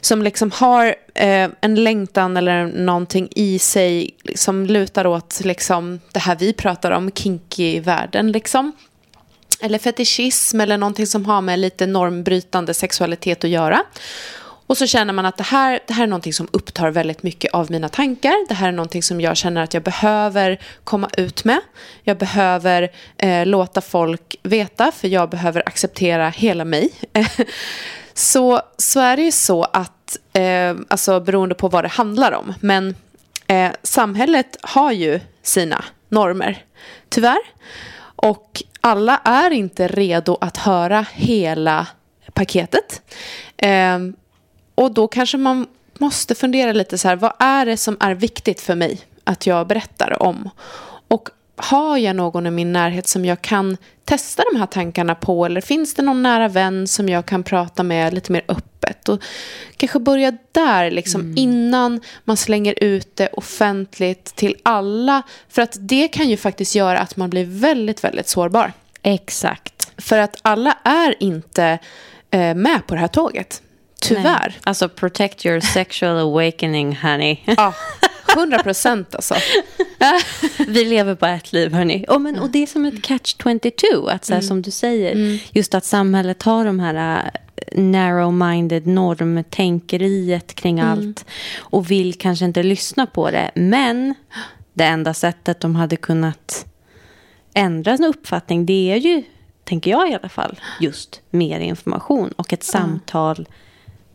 som 0.00 0.22
liksom 0.22 0.50
har 0.50 0.86
eh, 1.14 1.48
en 1.60 1.74
längtan 1.74 2.36
eller 2.36 2.66
någonting 2.66 3.28
i 3.36 3.58
sig 3.58 4.10
som 4.34 4.66
lutar 4.66 5.06
åt 5.06 5.40
liksom, 5.44 6.00
det 6.12 6.20
här 6.20 6.36
vi 6.36 6.52
pratar 6.52 6.90
om, 6.90 7.10
kinky-världen. 7.10 8.32
Liksom. 8.32 8.72
Eller 9.60 9.78
fetischism 9.78 10.60
eller 10.60 10.78
någonting 10.78 11.06
som 11.06 11.26
har 11.26 11.40
med 11.40 11.58
lite 11.58 11.86
normbrytande 11.86 12.74
sexualitet 12.74 13.44
att 13.44 13.50
göra. 13.50 13.82
Och 14.70 14.78
så 14.78 14.86
känner 14.86 15.12
man 15.12 15.26
att 15.26 15.36
det 15.36 15.44
här, 15.44 15.80
det 15.86 15.94
här 15.94 16.02
är 16.02 16.06
någonting 16.06 16.32
som 16.32 16.48
upptar 16.50 16.90
väldigt 16.90 17.22
mycket 17.22 17.54
av 17.54 17.70
mina 17.70 17.88
tankar. 17.88 18.48
Det 18.48 18.54
här 18.54 18.68
är 18.68 18.72
någonting 18.72 19.02
som 19.02 19.20
jag 19.20 19.36
känner 19.36 19.62
att 19.62 19.74
jag 19.74 19.82
behöver 19.82 20.60
komma 20.84 21.10
ut 21.16 21.44
med. 21.44 21.60
Jag 22.02 22.18
behöver 22.18 22.90
eh, 23.18 23.46
låta 23.46 23.80
folk 23.80 24.36
veta, 24.42 24.92
för 24.92 25.08
jag 25.08 25.30
behöver 25.30 25.62
acceptera 25.66 26.28
hela 26.28 26.64
mig. 26.64 26.92
så, 28.20 28.62
så 28.76 29.00
är 29.00 29.16
det 29.16 29.22
ju 29.22 29.32
så 29.32 29.62
att, 29.62 30.16
eh, 30.32 30.76
alltså 30.88 31.20
beroende 31.20 31.54
på 31.54 31.68
vad 31.68 31.84
det 31.84 31.88
handlar 31.88 32.32
om, 32.32 32.54
men 32.60 32.94
eh, 33.46 33.70
samhället 33.82 34.56
har 34.60 34.92
ju 34.92 35.20
sina 35.42 35.84
normer, 36.08 36.64
tyvärr. 37.08 37.40
Och 38.16 38.62
alla 38.80 39.20
är 39.24 39.50
inte 39.50 39.88
redo 39.88 40.38
att 40.40 40.56
höra 40.56 41.06
hela 41.12 41.86
paketet. 42.32 43.02
Eh, 43.56 43.98
och 44.74 44.92
då 44.92 45.08
kanske 45.08 45.36
man 45.36 45.66
måste 45.98 46.34
fundera 46.34 46.72
lite 46.72 46.98
så 46.98 47.08
här, 47.08 47.16
vad 47.16 47.32
är 47.38 47.66
det 47.66 47.76
som 47.76 47.96
är 48.00 48.14
viktigt 48.14 48.60
för 48.60 48.74
mig 48.74 49.00
att 49.24 49.46
jag 49.46 49.66
berättar 49.66 50.22
om? 50.22 50.50
Och 51.08 51.28
har 51.62 51.98
jag 51.98 52.16
någon 52.16 52.46
i 52.46 52.50
min 52.50 52.72
närhet 52.72 53.08
som 53.08 53.24
jag 53.24 53.42
kan 53.42 53.76
testa 54.04 54.42
de 54.52 54.58
här 54.58 54.66
tankarna 54.66 55.14
på? 55.14 55.46
Eller 55.46 55.60
finns 55.60 55.94
det 55.94 56.02
någon 56.02 56.22
nära 56.22 56.48
vän 56.48 56.88
som 56.88 57.08
jag 57.08 57.26
kan 57.26 57.42
prata 57.42 57.82
med 57.82 58.14
lite 58.14 58.32
mer 58.32 58.44
öppet? 58.48 59.08
Och 59.08 59.22
kanske 59.76 59.98
börja 59.98 60.32
där, 60.52 60.90
liksom, 60.90 61.20
mm. 61.20 61.38
innan 61.38 62.00
man 62.24 62.36
slänger 62.36 62.74
ut 62.84 63.16
det 63.16 63.28
offentligt 63.28 64.24
till 64.24 64.56
alla. 64.62 65.22
För 65.48 65.62
att 65.62 65.76
det 65.80 66.08
kan 66.08 66.28
ju 66.28 66.36
faktiskt 66.36 66.74
göra 66.74 66.98
att 66.98 67.16
man 67.16 67.30
blir 67.30 67.44
väldigt, 67.44 68.04
väldigt 68.04 68.28
sårbar. 68.28 68.72
Exakt. 69.02 69.92
För 69.96 70.18
att 70.18 70.36
alla 70.42 70.78
är 70.84 71.22
inte 71.22 71.78
eh, 72.30 72.54
med 72.54 72.86
på 72.86 72.94
det 72.94 73.00
här 73.00 73.08
tåget. 73.08 73.62
Tyvärr. 74.00 74.48
Nej. 74.48 74.58
Alltså, 74.64 74.88
protect 74.88 75.46
your 75.46 75.60
sexual 75.60 76.18
awakening, 76.18 76.96
honey. 77.02 77.36
Ja, 77.44 77.74
hundra 78.36 78.58
procent 78.58 79.14
alltså. 79.14 79.34
Vi 80.66 80.84
lever 80.84 81.14
bara 81.14 81.34
ett 81.34 81.52
liv, 81.52 81.72
hörni. 81.72 82.04
Oh, 82.08 82.18
men, 82.18 82.38
och 82.38 82.50
det 82.50 82.62
är 82.62 82.66
som 82.66 82.84
ett 82.84 82.94
catch-22, 82.94 84.10
att 84.10 84.24
så 84.24 84.32
här, 84.32 84.40
mm. 84.40 84.48
som 84.48 84.62
du 84.62 84.70
säger. 84.70 85.12
Mm. 85.12 85.38
Just 85.52 85.74
att 85.74 85.84
samhället 85.84 86.42
har 86.42 86.64
de 86.64 86.80
här 86.80 87.24
uh, 87.24 87.30
narrow-minded 87.72 88.86
normtänkeriet 88.86 90.54
kring 90.54 90.78
mm. 90.78 90.92
allt. 90.92 91.24
Och 91.58 91.90
vill 91.90 92.14
kanske 92.14 92.44
inte 92.44 92.62
lyssna 92.62 93.06
på 93.06 93.30
det. 93.30 93.50
Men 93.54 94.14
det 94.72 94.84
enda 94.84 95.14
sättet 95.14 95.60
de 95.60 95.76
hade 95.76 95.96
kunnat 95.96 96.66
ändra 97.54 97.96
sin 97.96 98.06
uppfattning, 98.06 98.66
det 98.66 98.92
är 98.92 98.96
ju, 98.96 99.22
tänker 99.64 99.90
jag 99.90 100.10
i 100.10 100.14
alla 100.14 100.28
fall, 100.28 100.60
just 100.80 101.20
mer 101.30 101.60
information 101.60 102.32
och 102.36 102.52
ett 102.52 102.64
samtal 102.64 103.48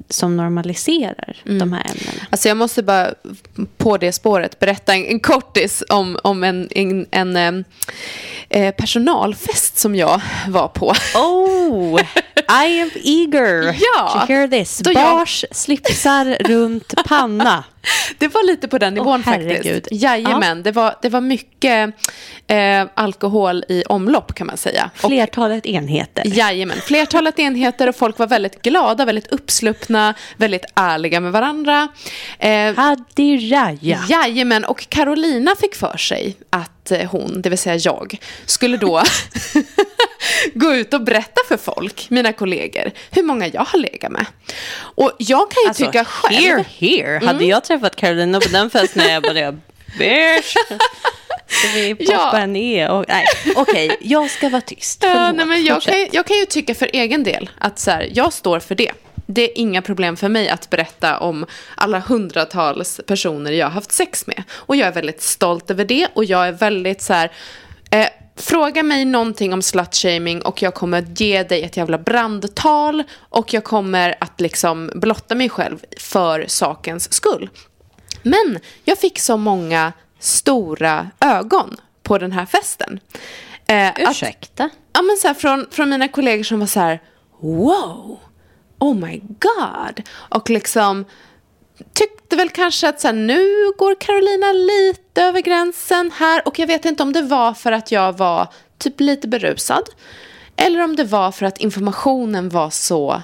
som 0.10 0.38
normaliserar 0.38 1.38
de 1.44 1.74
här 1.74 1.82
ämnena. 1.86 2.28
Alltså 2.30 2.48
jag 2.48 2.58
måste 2.58 2.84
bara 2.84 3.14
på 3.78 3.98
det 3.98 4.12
spåret 4.12 4.60
berätta 4.60 4.94
en, 4.96 5.06
en 5.06 5.20
kortis 5.20 5.84
om, 5.90 6.20
om 6.24 6.44
en, 6.44 6.68
en, 6.72 7.06
en 7.12 7.66
eh, 8.50 8.76
personalfest 8.76 9.78
som 9.78 9.96
jag 9.96 10.22
var 10.48 10.68
på. 10.68 10.94
Oh, 11.16 12.02
I 12.66 12.82
am 12.82 12.92
eager 13.04 13.76
Ja. 13.96 14.10
to 14.28 14.34
hear 14.34 14.48
this. 14.48 14.78
Då 14.80 14.92
jag- 14.94 15.18
Bars, 15.18 15.46
slipsar 15.52 16.38
runt 16.40 16.94
panna. 17.06 17.64
Det 18.18 18.28
var 18.28 18.48
lite 18.48 18.68
på 18.68 18.78
den 18.78 18.94
nivån 18.94 19.24
herregud. 19.26 19.84
faktiskt. 19.84 20.04
Jajamän, 20.04 20.64
det, 20.64 20.72
var, 20.72 20.96
det 21.02 21.10
var 21.10 21.22
mycket 21.22 21.96
eh, 22.48 22.86
alkohol 22.94 23.64
i 23.70 23.84
omlopp 23.84 24.36
kan 24.36 24.48
man 24.48 24.58
säga. 24.58 24.90
Och, 25.02 25.10
Flertalet 25.10 25.66
enheter. 25.66 26.24
jajamän, 26.26 26.78
flertalet 26.82 27.40
enheter 27.40 27.90
och 27.90 27.96
folk 27.96 28.20
var 28.20 28.28
väldigt 28.28 28.62
glada, 28.62 29.06
väldigt 29.06 29.28
uppsluppna, 29.28 30.14
väldigt 30.38 30.66
ärliga 30.76 31.20
med 31.20 31.32
varandra. 31.32 31.88
Eh, 32.40 32.76
Hadiraja. 32.76 34.00
Jajamän, 34.10 34.66
och 34.66 34.90
Carolina 34.90 35.56
fick 35.62 35.76
för 35.76 35.98
sig 35.98 36.38
att 36.50 36.92
eh, 36.92 37.10
hon, 37.12 37.42
det 37.42 37.50
vill 37.50 37.60
säga 37.60 37.76
jag, 37.76 38.18
skulle 38.46 38.78
då 38.78 39.02
gå 40.54 40.76
ut 40.76 40.94
och 40.94 41.02
berätta 41.02 41.42
för 41.48 41.58
folk, 41.58 42.10
mina 42.10 42.34
kollegor, 42.34 42.92
hur 43.12 43.24
många 43.24 43.48
jag 43.48 43.62
har 43.66 43.80
legat 43.80 44.12
med. 44.12 44.26
Och 44.78 45.12
jag 45.18 45.52
kan 45.52 45.64
ju 45.64 45.68
Alltså, 45.68 45.86
tycka 45.86 46.06
själv... 46.06 46.38
here, 46.38 46.66
here. 46.80 47.26
Hade 47.26 47.46
jag 47.46 47.64
träffat 47.64 47.96
Carolina 47.96 48.40
på 48.40 48.50
den 48.50 48.70
festen 48.70 49.04
när 49.04 49.14
jag 49.14 49.24
började 49.24 49.58
Bish. 50.00 50.56
Ska 51.48 51.68
vi 51.74 51.96
poppa 51.96 52.48
Ja. 52.48 52.92
Och, 52.92 53.06
nej, 53.08 53.26
okej, 53.56 53.98
jag 54.02 54.30
ska 54.32 54.50
vara 54.50 54.62
tyst. 54.62 55.04
Ja, 55.04 55.32
nej, 55.32 55.46
men 55.46 55.64
jag, 55.66 55.82
kan, 55.82 56.08
jag 56.12 56.26
kan 56.26 56.38
ju 56.38 56.46
tycka 56.46 56.76
för 56.76 56.90
egen 56.94 57.24
del 57.24 57.50
att 57.58 57.80
så 57.80 57.92
här, 57.92 58.10
jag 58.14 58.34
står 58.34 58.60
för 58.60 58.76
det. 58.76 58.92
Det 59.28 59.42
är 59.42 59.58
inga 59.60 59.82
problem 59.82 60.18
för 60.18 60.30
mig 60.30 60.50
att 60.50 60.70
berätta 60.70 61.20
om 61.20 61.46
alla 61.76 62.00
hundratals 62.00 63.02
personer 63.08 63.52
jag 63.52 63.66
har 63.66 63.72
haft 63.72 63.92
sex 63.92 64.28
med. 64.28 64.44
Och 64.52 64.76
jag 64.76 64.88
är 64.88 64.92
väldigt 64.92 65.22
stolt 65.22 65.72
över 65.72 65.86
det 65.86 66.08
och 66.14 66.26
jag 66.26 66.48
är 66.48 66.52
väldigt 66.52 67.02
så 67.02 67.14
här... 67.14 67.32
Eh, 67.92 68.08
fråga 68.38 68.84
mig 68.84 69.06
någonting 69.06 69.54
om 69.54 69.62
slutshaming 69.62 70.42
och 70.42 70.62
jag 70.62 70.74
kommer 70.74 71.00
att 71.00 71.20
ge 71.20 71.44
dig 71.44 71.64
ett 71.64 71.78
jävla 71.78 71.98
brandtal 71.98 73.04
och 73.30 73.54
jag 73.54 73.64
kommer 73.64 74.16
att 74.20 74.42
liksom 74.42 74.92
blotta 74.96 75.36
mig 75.36 75.50
själv 75.50 75.80
för 76.00 76.46
sakens 76.48 77.14
skull. 77.14 77.50
Men 78.24 78.60
jag 78.84 78.98
fick 78.98 79.20
så 79.20 79.38
många 79.38 79.94
stora 80.20 81.10
ögon 81.20 81.76
på 82.04 82.18
den 82.18 82.32
här 82.32 82.46
festen. 82.46 83.00
Eh, 83.68 83.88
att- 83.88 84.00
Ursäkta? 84.12 84.70
ja, 84.94 85.02
men 85.02 85.18
så 85.18 85.28
här, 85.28 85.36
från, 85.36 85.68
från 85.72 85.90
mina 85.90 86.08
kollegor 86.08 86.44
som 86.44 86.60
var 86.60 86.68
så 86.68 86.80
här, 86.80 87.02
wow, 87.42 88.20
oh 88.80 88.96
my 88.96 89.18
god. 89.20 90.02
Och 90.12 90.50
liksom 90.50 91.06
tyckte 91.94 92.36
väl 92.36 92.50
kanske 92.50 92.90
att 92.90 93.02
så 93.02 93.08
här, 93.08 93.16
nu 93.16 93.72
går 93.78 93.96
Carolina 94.00 94.52
lite 94.52 95.24
över 95.24 95.42
gränsen 95.42 96.12
här. 96.16 96.48
Och 96.48 96.60
jag 96.60 96.68
vet 96.68 96.86
inte 96.86 97.04
om 97.04 97.14
det 97.14 97.22
var 97.22 97.54
för 97.54 97.72
att 97.72 97.92
jag 97.92 98.18
var 98.18 98.48
typ 98.78 99.00
lite 99.00 99.28
berusad. 99.28 99.90
Eller 100.56 100.84
om 100.84 100.96
det 100.96 101.04
var 101.04 101.32
för 101.32 101.46
att 101.46 101.58
informationen 101.58 102.50
var 102.50 102.70
så 102.70 103.22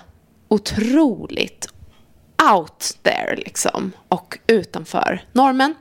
otroligt 0.47 1.67
out 2.53 2.97
there 3.03 3.35
liksom. 3.35 3.91
Och 4.07 4.37
utanför 4.47 5.23
normen. 5.31 5.75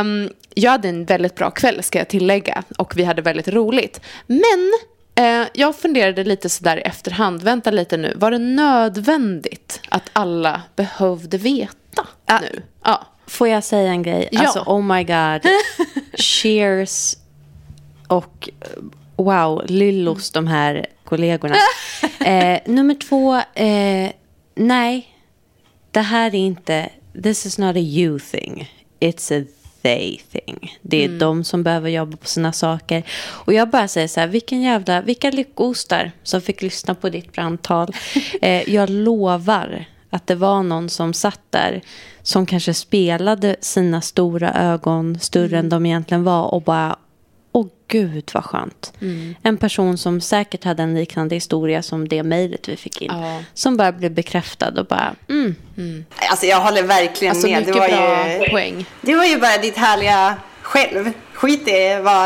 Um, 0.00 0.30
jag 0.54 0.70
hade 0.70 0.88
en 0.88 1.04
väldigt 1.04 1.34
bra 1.34 1.50
kväll 1.50 1.82
ska 1.82 1.98
jag 1.98 2.08
tillägga 2.08 2.62
och 2.78 2.96
vi 2.96 3.04
hade 3.04 3.22
väldigt 3.22 3.48
roligt. 3.48 4.00
Men 4.26 4.72
eh, 5.14 5.46
jag 5.54 5.76
funderade 5.76 6.24
lite 6.24 6.48
sådär 6.48 6.76
i 6.76 6.80
efterhand, 6.80 7.42
vänta 7.42 7.70
lite 7.70 7.96
nu, 7.96 8.12
var 8.16 8.30
det 8.30 8.38
nödvändigt 8.38 9.80
att 9.88 10.10
alla 10.12 10.62
behövde 10.76 11.38
veta 11.38 12.06
Ja. 12.26 12.38
nu? 12.40 12.62
Ja. 12.84 13.06
Får 13.26 13.48
jag 13.48 13.64
säga 13.64 13.90
en 13.90 14.02
grej? 14.02 14.28
Ja. 14.32 14.40
Alltså, 14.40 14.60
oh 14.66 14.82
my 14.82 15.04
god. 15.04 15.40
Cheers 16.18 17.16
och 18.08 18.48
eh, 18.60 18.82
wow, 19.16 19.62
Lyllos, 19.66 20.30
de 20.30 20.46
här 20.46 20.86
kollegorna. 21.04 21.54
Eh, 22.26 22.60
nummer 22.66 22.94
två, 22.94 23.36
eh, 23.54 24.10
nej. 24.54 25.08
Det 25.90 26.00
här 26.00 26.26
är 26.34 26.38
inte, 26.38 26.88
this 27.22 27.46
is 27.46 27.58
not 27.58 27.76
a 27.76 27.78
you 27.78 28.18
thing. 28.18 28.72
It's 29.00 29.42
a 29.42 29.46
they 29.84 30.18
thing. 30.32 30.78
Det 30.82 31.04
är 31.04 31.08
de 31.08 31.44
som 31.44 31.62
behöver 31.62 31.90
jobba 31.90 32.16
på 32.16 32.26
sina 32.26 32.52
saker. 32.52 33.02
Och 33.24 33.52
jag 33.52 33.70
bara 33.70 33.88
säger 33.88 34.08
så 34.08 34.20
här, 34.20 34.26
vilken 34.26 34.62
jävla, 34.62 35.00
vilka 35.00 35.30
lyckostar 35.30 36.12
som 36.22 36.40
fick 36.40 36.62
lyssna 36.62 36.94
på 36.94 37.08
ditt 37.08 37.32
brandtal. 37.32 37.88
Eh, 38.42 38.70
jag 38.70 38.90
lovar 38.90 39.84
att 40.10 40.26
det 40.26 40.34
var 40.34 40.62
någon 40.62 40.88
som 40.88 41.12
satt 41.14 41.40
där 41.50 41.80
som 42.22 42.46
kanske 42.46 42.74
spelade 42.74 43.56
sina 43.60 44.00
stora 44.00 44.52
ögon 44.52 45.18
större 45.20 45.58
än 45.58 45.68
de 45.68 45.86
egentligen 45.86 46.24
var 46.24 46.54
och 46.54 46.62
bara 46.62 46.96
Åh 47.56 47.66
gud 47.88 48.30
vad 48.34 48.44
skönt. 48.44 48.92
En 49.42 49.56
person 49.56 49.98
som 49.98 50.20
säkert 50.20 50.64
hade 50.64 50.82
en 50.82 50.94
liknande 50.94 51.34
historia 51.34 51.82
som 51.82 52.08
det 52.08 52.22
mejlet 52.22 52.68
vi 52.68 52.76
fick 52.76 53.02
in. 53.02 53.10
Ja. 53.12 53.38
Som 53.54 53.76
bara 53.76 53.92
blev 53.92 54.12
bekräftad 54.12 54.80
och 54.80 54.86
bara, 54.86 55.14
mm, 55.28 56.04
Alltså 56.30 56.46
jag 56.46 56.60
håller 56.60 56.82
verkligen 56.82 57.32
Alltså 57.32 57.48
med. 57.48 57.58
mycket 57.58 57.74
Det 57.74 57.80
var, 57.80 57.88
bra 57.88 58.44
ju, 58.44 58.50
poäng. 58.50 58.84
det 59.00 59.14
var 59.16 59.24
ju 59.24 59.38
bara 59.38 59.58
ditt 59.58 59.76
härliga 59.76 60.34
själv. 60.62 61.12
Skit 61.34 61.68
i 61.68 62.00
vad... 62.02 62.24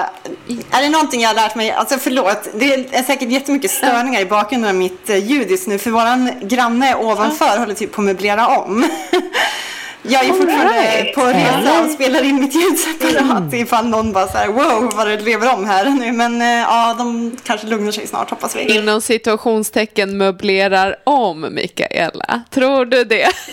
Är 0.71 0.83
det 0.83 0.88
någonting 0.88 1.21
jag 1.21 1.29
har 1.29 1.35
lärt 1.35 1.55
mig? 1.55 1.71
Alltså 1.71 1.99
förlåt, 1.99 2.49
det 2.55 2.75
är 2.75 3.03
säkert 3.03 3.31
jättemycket 3.31 3.71
störningar 3.71 4.21
i 4.21 4.25
bakgrunden 4.27 4.71
av 4.71 4.77
mitt 4.77 5.11
eh, 5.11 5.17
ljud 5.17 5.51
just 5.51 5.67
nu. 5.69 5.79
För 5.79 5.91
våran 5.91 6.31
granne 6.43 6.95
ovanför 6.95 7.59
håller 7.59 7.75
typ 7.75 7.93
på 7.93 8.01
att 8.01 8.05
möblera 8.05 8.49
om. 8.49 8.85
Jag 10.11 10.25
är 10.25 10.33
fortfarande 10.33 11.12
på 11.14 11.23
resa 11.23 11.85
och 11.85 11.90
spelar 11.90 12.23
in 12.25 12.40
mitt 12.40 12.55
ljud 12.55 12.79
separat 12.79 13.55
ifall 13.55 13.88
någon 13.88 14.12
bara 14.12 14.27
så 14.29 14.38
här 14.38 14.49
wow 14.49 14.92
vad 14.97 15.07
det 15.07 15.21
lever 15.21 15.55
om 15.55 15.66
här 15.66 15.90
nu. 15.90 16.12
Men 16.12 16.42
eh, 16.42 16.49
ja, 16.49 16.94
de 16.99 17.37
kanske 17.44 17.66
lugnar 17.66 17.92
sig 17.92 18.07
snart 18.07 18.31
hoppas 18.31 18.57
vi. 18.57 18.77
Inom 18.77 19.01
situationstecken 19.01 20.16
möblerar 20.16 20.97
om, 21.05 21.55
Mikaela. 21.55 22.42
Tror 22.51 22.85
du 22.85 23.05
det? 23.05 23.29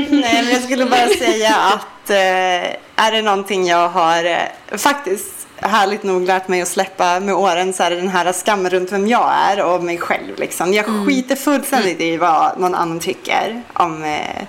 Nej, 0.00 0.42
men 0.44 0.50
jag 0.50 0.62
skulle 0.62 0.86
bara 0.86 1.08
säga 1.08 1.56
att 1.56 2.10
eh, 2.10 3.06
är 3.06 3.12
det 3.12 3.22
någonting 3.22 3.66
jag 3.66 3.88
har 3.88 4.24
eh, 4.24 4.78
faktiskt 4.78 5.40
härligt 5.56 6.02
nog 6.02 6.26
lärt 6.26 6.48
mig 6.48 6.62
att 6.62 6.68
släppa 6.68 7.20
med 7.20 7.34
åren 7.34 7.72
så 7.72 7.82
är 7.82 7.90
det 7.90 7.96
den 7.96 8.08
här 8.08 8.32
skammen 8.32 8.70
runt 8.70 8.92
vem 8.92 9.08
jag 9.08 9.32
är 9.34 9.64
och 9.64 9.84
mig 9.84 9.98
själv. 9.98 10.38
Liksom. 10.38 10.72
Jag 10.72 11.06
skiter 11.06 11.36
fullständigt 11.36 12.00
i 12.00 12.16
vad 12.16 12.58
någon 12.58 12.74
annan 12.74 13.00
tycker 13.00 13.62
om 13.72 14.04
eh, 14.04 14.46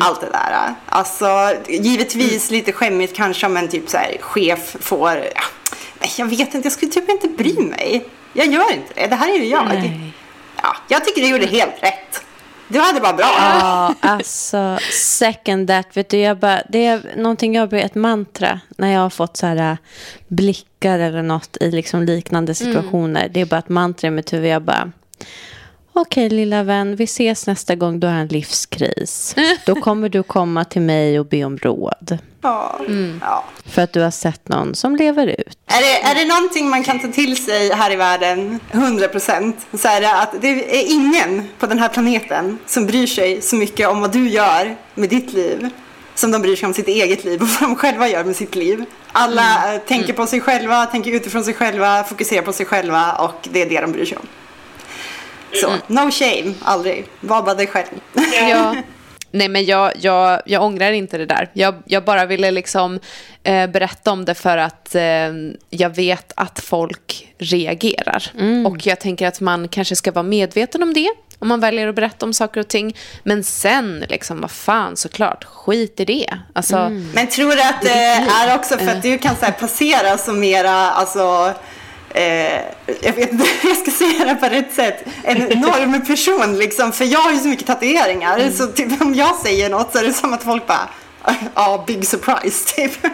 allt 0.00 0.20
det 0.20 0.30
där. 0.32 0.74
Alltså, 0.86 1.26
givetvis 1.68 2.50
lite 2.50 2.72
skämmigt 2.72 3.16
kanske 3.16 3.46
om 3.46 3.56
en 3.56 3.68
typ 3.68 3.88
så 3.88 3.96
här, 3.96 4.16
chef 4.20 4.76
får, 4.80 5.10
ja, 5.34 6.06
jag 6.16 6.26
vet 6.26 6.54
inte, 6.54 6.66
jag 6.66 6.72
skulle 6.72 6.92
typ 6.92 7.10
inte 7.10 7.28
bry 7.28 7.54
mig. 7.60 8.04
Jag 8.32 8.46
gör 8.46 8.72
inte 8.72 8.94
det, 8.94 9.06
det 9.06 9.16
här 9.16 9.34
är 9.34 9.38
ju 9.38 9.46
jag. 9.46 9.68
Nej. 9.68 10.12
Ja, 10.62 10.76
jag 10.88 11.04
tycker 11.04 11.20
du 11.22 11.28
gjorde 11.28 11.46
helt 11.46 11.82
rätt. 11.82 12.24
Du 12.68 12.78
hade 12.80 13.00
bara 13.00 13.12
bra. 13.12 13.26
Ja, 13.38 13.94
alltså 14.00 14.78
second 14.92 15.68
that. 15.68 15.96
Vet 15.96 16.08
du, 16.08 16.18
jag 16.18 16.38
bara, 16.38 16.62
det 16.68 16.86
är 16.86 17.02
någonting 17.16 17.54
jag 17.54 17.68
blir 17.68 17.80
ett 17.80 17.94
mantra 17.94 18.60
när 18.76 18.92
jag 18.92 19.00
har 19.00 19.10
fått 19.10 19.36
så 19.36 19.46
här 19.46 19.70
äh, 19.70 19.76
blickar 20.28 20.98
eller 20.98 21.22
något 21.22 21.56
i 21.60 21.70
liksom 21.70 22.02
liknande 22.02 22.54
situationer. 22.54 23.28
Det 23.28 23.40
är 23.40 23.46
bara 23.46 23.58
ett 23.58 23.68
mantra 23.68 24.08
i 24.08 24.10
mitt 24.10 24.32
huvud. 24.32 24.50
Jag 24.50 24.62
bara, 24.62 24.92
okej 25.92 26.28
lilla 26.30 26.62
vän, 26.62 26.96
vi 26.96 27.04
ses 27.04 27.46
nästa 27.46 27.74
gång 27.74 28.00
du 28.00 28.06
har 28.06 28.14
en 28.14 28.28
livskris. 28.28 29.34
Då 29.66 29.74
kommer 29.74 30.08
du 30.08 30.22
komma 30.22 30.64
till 30.64 30.82
mig 30.82 31.20
och 31.20 31.26
be 31.26 31.44
om 31.44 31.58
råd. 31.58 32.18
Ja. 32.42 32.80
ja. 33.20 33.44
För 33.66 33.82
att 33.82 33.92
du 33.92 34.00
har 34.00 34.10
sett 34.10 34.48
någon 34.48 34.74
som 34.74 34.96
lever 34.96 35.26
ut. 35.26 35.58
Är 35.66 35.80
det, 35.80 36.02
är 36.02 36.14
det 36.14 36.34
någonting 36.34 36.70
man 36.70 36.84
kan 36.84 37.00
ta 37.00 37.08
till 37.08 37.44
sig 37.44 37.72
här 37.72 37.90
i 37.92 37.96
världen, 37.96 38.60
100 38.70 39.08
procent, 39.08 39.66
så 39.72 39.88
är 39.88 40.00
det 40.00 40.14
att 40.14 40.34
det 40.40 40.80
är 40.80 40.92
ingen 40.92 41.48
på 41.58 41.66
den 41.66 41.78
här 41.78 41.88
planeten 41.88 42.58
som 42.66 42.86
bryr 42.86 43.06
sig 43.06 43.42
så 43.42 43.56
mycket 43.56 43.88
om 43.88 44.00
vad 44.00 44.12
du 44.12 44.28
gör 44.28 44.76
med 44.94 45.08
ditt 45.08 45.32
liv 45.32 45.70
som 46.14 46.30
de 46.30 46.42
bryr 46.42 46.56
sig 46.56 46.66
om 46.66 46.74
sitt 46.74 46.88
eget 46.88 47.24
liv 47.24 47.42
och 47.42 47.48
vad 47.48 47.70
de 47.70 47.76
själva 47.76 48.08
gör 48.08 48.24
med 48.24 48.36
sitt 48.36 48.54
liv. 48.54 48.84
Alla 49.12 49.74
eh, 49.74 49.80
tänker 49.80 50.12
på 50.12 50.26
sig 50.26 50.40
själva, 50.40 50.86
tänker 50.86 51.12
utifrån 51.12 51.44
sig 51.44 51.54
själva, 51.54 52.04
fokuserar 52.04 52.42
på 52.42 52.52
sig 52.52 52.66
själva 52.66 53.12
och 53.12 53.48
det 53.52 53.62
är 53.62 53.68
det 53.68 53.80
de 53.80 53.92
bryr 53.92 54.04
sig 54.04 54.18
om. 54.18 54.26
Så, 55.52 55.70
no 55.86 56.10
shame, 56.10 56.54
aldrig. 56.62 57.06
Var 57.20 57.42
bara 57.42 57.54
dig 57.54 57.66
själv. 57.66 57.86
Ja. 58.50 58.76
Nej, 59.32 59.48
men 59.48 59.64
jag, 59.64 59.92
jag, 60.00 60.40
jag 60.46 60.62
ångrar 60.62 60.92
inte 60.92 61.18
det 61.18 61.26
där. 61.26 61.50
Jag, 61.52 61.74
jag 61.84 62.04
bara 62.04 62.26
ville 62.26 62.50
liksom 62.50 63.00
eh, 63.42 63.66
berätta 63.66 64.12
om 64.12 64.24
det 64.24 64.34
för 64.34 64.56
att 64.58 64.94
eh, 64.94 65.02
jag 65.70 65.96
vet 65.96 66.32
att 66.36 66.60
folk 66.60 67.34
reagerar. 67.38 68.30
Mm. 68.38 68.66
Och 68.66 68.86
jag 68.86 69.00
tänker 69.00 69.26
att 69.26 69.40
man 69.40 69.68
kanske 69.68 69.96
ska 69.96 70.12
vara 70.12 70.22
medveten 70.22 70.82
om 70.82 70.94
det 70.94 71.10
om 71.40 71.48
man 71.48 71.60
väljer 71.60 71.88
att 71.88 71.94
berätta 71.94 72.26
om 72.26 72.32
saker 72.32 72.60
och 72.60 72.68
ting. 72.68 72.96
Men 73.22 73.44
sen, 73.44 74.04
liksom, 74.08 74.40
vad 74.40 74.50
fan, 74.50 74.96
såklart, 74.96 75.44
skit 75.44 76.00
i 76.00 76.04
det. 76.04 76.38
Alltså, 76.52 76.76
Mm. 76.76 77.10
Men 77.14 77.26
tror 77.26 77.52
du 77.52 77.62
att 77.62 77.82
det 77.82 77.90
är 77.90 78.54
också 78.54 78.78
för 78.78 78.88
att 78.88 79.02
du 79.02 79.18
kan 79.18 79.36
så 79.36 79.44
här 79.44 79.52
passera 79.52 80.18
som 80.18 80.40
mera, 80.40 80.72
alltså, 80.72 81.52
eh, 82.14 82.62
jag 83.02 83.12
vet 83.12 83.32
inte 83.32 83.44
hur 83.62 83.68
jag 83.68 83.78
ska 83.78 83.90
säga 83.90 84.24
det 84.24 84.34
på 84.34 84.46
rätt 84.46 84.72
sätt, 84.74 85.04
en 85.24 85.52
enorm 85.52 86.06
person 86.06 86.58
liksom. 86.58 86.92
För 86.92 87.04
jag 87.04 87.18
har 87.20 87.32
ju 87.32 87.38
så 87.38 87.48
mycket 87.48 87.66
tatueringar, 87.66 88.50
så 88.50 88.66
typ 88.66 89.00
om 89.00 89.14
jag 89.14 89.36
säger 89.36 89.70
något 89.70 89.92
så 89.92 89.98
är 89.98 90.04
det 90.04 90.12
som 90.12 90.32
att 90.32 90.42
folk 90.42 90.66
bara, 90.66 90.88
ja, 91.54 91.84
big 91.86 92.06
surprise, 92.06 92.74
typ. 92.74 92.92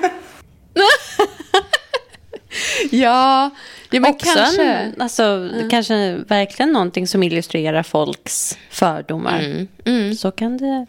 ja, 2.91 3.51
ja, 3.91 4.01
men 4.01 4.11
Också 4.11 4.35
kanske. 4.35 4.63
en, 4.65 5.01
alltså, 5.03 5.49
kanske 5.71 6.17
verkligen 6.29 6.73
någonting 6.73 7.09
som 7.09 7.23
illustrerar 7.23 7.83
folks 7.83 8.59
fördomar. 8.71 9.67
Mm, 9.85 10.15
Så 10.15 10.31
kan 10.31 10.57
det... 10.57 10.87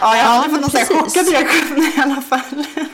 Ja, 0.00 0.16
jag 0.16 0.24
har 0.24 0.48
men 0.48 0.62
fått 0.62 0.72
någon 0.90 1.00
chockad 1.02 1.28
reaktion 1.28 1.78
i 1.78 2.00
alla 2.00 2.22
fall. 2.22 2.64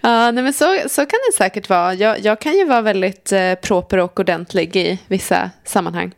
Ja, 0.00 0.30
nej, 0.30 0.44
men 0.44 0.52
så, 0.52 0.78
så 0.88 1.06
kan 1.06 1.18
det 1.30 1.36
säkert 1.36 1.68
vara. 1.68 1.94
Jag, 1.94 2.20
jag 2.20 2.40
kan 2.40 2.52
ju 2.52 2.64
vara 2.64 2.82
väldigt 2.82 3.32
eh, 3.32 3.54
proper 3.54 3.98
och 3.98 4.20
ordentlig 4.20 4.76
i 4.76 4.98
vissa 5.06 5.50
sammanhang. 5.64 6.12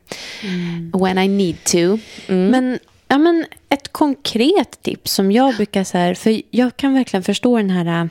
When 0.93 1.19
I 1.19 1.29
need 1.29 1.65
to. 1.65 1.99
Mm. 2.29 2.47
Men, 2.51 2.79
ja, 3.09 3.19
men 3.19 3.47
ett 3.69 3.93
konkret 3.93 4.83
tips 4.83 5.12
som 5.12 5.33
jag 5.33 5.57
brukar 5.57 5.85
så 5.85 5.99
här, 5.99 6.15
för 6.15 6.43
jag 6.51 6.77
kan 6.77 6.95
verkligen 6.95 7.23
förstå 7.23 7.57
den 7.57 7.71
här 7.71 8.01
äh, 8.01 8.07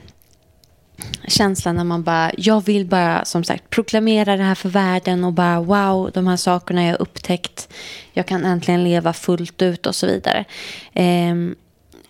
känslan 1.27 1.75
när 1.75 1.83
man 1.83 2.03
bara, 2.03 2.31
jag 2.37 2.65
vill 2.65 2.85
bara 2.85 3.25
som 3.25 3.43
sagt 3.43 3.69
proklamera 3.69 4.37
det 4.37 4.43
här 4.43 4.55
för 4.55 4.69
världen 4.69 5.23
och 5.23 5.33
bara 5.33 5.61
wow, 5.61 6.11
de 6.13 6.27
här 6.27 6.37
sakerna 6.37 6.85
jag 6.85 6.99
upptäckt, 6.99 7.73
jag 8.13 8.25
kan 8.25 8.45
äntligen 8.45 8.83
leva 8.83 9.13
fullt 9.13 9.61
ut 9.61 9.85
och 9.85 9.95
så 9.95 10.07
vidare. 10.07 10.45
Ehm, 10.93 11.55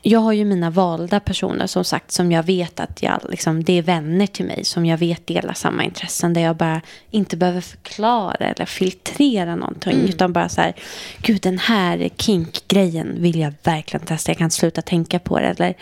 jag 0.07 0.19
har 0.19 0.33
ju 0.33 0.45
mina 0.45 0.69
valda 0.69 1.19
personer 1.19 1.67
som 1.67 1.83
sagt 1.83 2.11
som 2.11 2.31
jag 2.31 2.43
vet 2.43 2.79
att 2.79 3.03
jag, 3.03 3.19
liksom, 3.29 3.63
det 3.63 3.73
är 3.73 3.81
vänner 3.81 4.27
till 4.27 4.45
mig 4.45 4.65
som 4.65 4.85
jag 4.85 4.97
vet 4.97 5.27
delar 5.27 5.53
samma 5.53 5.83
intressen 5.83 6.33
där 6.33 6.41
jag 6.41 6.55
bara 6.55 6.81
inte 7.11 7.37
behöver 7.37 7.61
förklara 7.61 8.45
eller 8.45 8.65
filtrera 8.65 9.55
någonting 9.55 9.97
utan 9.97 10.33
bara 10.33 10.49
så 10.49 10.61
här, 10.61 10.73
gud 11.21 11.41
den 11.41 11.59
här 11.59 12.09
kink-grejen 12.17 13.21
vill 13.21 13.39
jag 13.39 13.53
verkligen 13.63 14.05
testa, 14.05 14.31
jag 14.31 14.37
kan 14.37 14.51
sluta 14.51 14.81
tänka 14.81 15.19
på 15.19 15.39
det. 15.39 15.47
Eller 15.47 15.73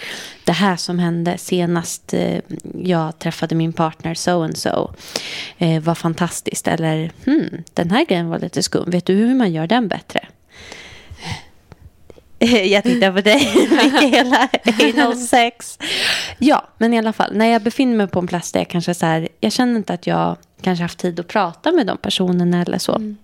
det 0.44 0.52
här 0.52 0.76
som 0.76 1.00
hände 1.00 1.38
senast 1.38 2.14
eh, 2.14 2.40
jag 2.84 3.20
träffade 3.20 3.56
min 3.56 3.74
partner 3.74 4.14
so 4.14 4.44
and 4.44 4.58
so 4.58 4.94
eh, 5.58 5.82
var 5.82 5.96
fantastiskt. 5.96 6.68
Eller 6.68 7.12
hmm, 7.26 7.64
den 7.74 7.92
här 7.92 8.06
grejen 8.06 8.30
var 8.30 8.40
lite 8.40 8.64
skum, 8.64 8.90
vet 8.90 9.06
du 9.06 9.14
hur 9.14 9.36
man 9.36 9.52
gör 9.54 9.68
den 9.68 9.88
bättre? 9.88 10.28
Jag 12.66 12.84
tittar 12.84 13.12
på 13.12 13.22
dig, 13.22 13.68
Mikaela. 13.84 14.50
Anal 14.84 15.18
sex. 15.28 15.80
Ja, 16.38 16.68
men 16.78 16.94
i 16.94 16.98
alla 16.98 17.14
fall. 17.14 17.34
När 17.34 17.46
jag 17.46 17.62
befinner 17.62 17.98
mig 17.98 18.08
på 18.08 18.20
en 18.20 18.28
plats 18.28 18.52
där 18.52 18.60
jag 18.60 18.70
kanske 18.70 18.94
så 18.94 19.06
här, 19.06 19.28
jag 19.40 19.52
känner 19.52 19.76
inte 19.76 19.94
att 19.94 20.08
jag 20.08 20.38
kanske 20.62 20.84
haft 20.84 21.00
tid 21.00 21.20
att 21.20 21.28
prata 21.28 21.72
med 21.72 21.88
de 21.88 21.98
personerna 21.98 22.62
eller 22.62 22.78
så. 22.78 23.16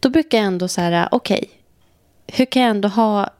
Då 0.00 0.10
brukar 0.10 0.38
jag 0.38 0.46
ändå 0.46 0.68
så 0.68 0.80
här, 0.80 1.08
okej, 1.10 1.50
hur 2.26 2.44
kan 2.44 2.62
jag 2.62 2.70
ändå 2.70 2.88
ha 2.88 3.30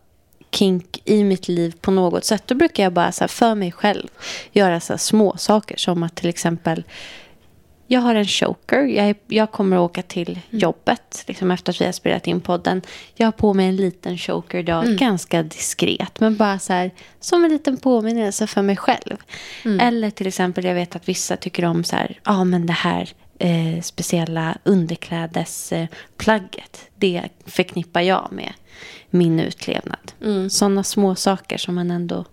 kink 0.51 1.03
i 1.05 1.25
mitt 1.25 1.49
liv 1.49 1.75
på 1.81 1.91
något 1.91 2.25
sätt? 2.25 2.43
Då 2.47 2.55
brukar 2.55 2.83
jag 2.83 2.93
bara 2.93 3.13
så 3.13 3.25
här, 3.25 3.29
för 3.29 3.55
mig 3.55 3.73
själv 3.73 4.09
göra 4.53 4.81
så 4.81 4.93
här 4.93 4.99
små 4.99 5.37
saker 5.37 5.77
som 5.77 6.03
att 6.03 6.15
till 6.15 6.29
exempel 6.29 6.85
jag 7.93 8.01
har 8.01 8.15
en 8.15 8.27
choker. 8.27 8.83
Jag, 8.83 9.09
är, 9.09 9.15
jag 9.27 9.53
kommer 9.53 9.77
att 9.77 9.91
åka 9.91 10.03
till 10.03 10.41
jobbet 10.51 11.25
liksom 11.27 11.51
efter 11.51 11.73
att 11.73 11.81
vi 11.81 11.85
har 11.85 11.93
spelat 11.93 12.27
in 12.27 12.41
podden. 12.41 12.83
Jag 13.15 13.27
har 13.27 13.33
på 13.33 13.55
mig 13.55 13.67
en 13.67 13.77
liten 13.77 14.19
choker 14.19 14.59
idag, 14.59 14.87
ganska 14.87 15.43
diskret. 15.43 16.21
Men 16.21 16.37
bara 16.37 16.59
så 16.59 16.73
här, 16.73 16.91
som 17.21 17.45
en 17.45 17.51
liten 17.51 17.77
påminnelse 17.77 18.47
för 18.47 18.63
mig 18.63 18.77
själv. 18.77 19.17
Eller 19.81 20.11
till 20.11 20.27
exempel, 20.27 20.65
jag 20.65 20.75
vet 20.75 20.97
att 20.97 21.09
vissa 21.09 21.37
tycker 21.37 21.65
om 21.65 21.85
så 21.85 21.97
här, 21.97 22.21
ja 22.25 22.33
ah, 22.33 22.45
men 22.45 22.67
det 22.67 22.73
här 22.73 23.09
eh, 23.39 23.81
speciella 23.81 24.59
underklädesplagget. 24.65 26.91
Det 26.97 27.23
förknippar 27.47 28.01
jag 28.01 28.29
med 28.31 28.53
min 29.11 29.41
utlevnad. 29.41 30.13
Sådana 30.51 30.85
små 30.85 31.15
saker 31.15 31.59
som 31.59 31.75
man 31.75 31.91
ändå, 31.91 32.25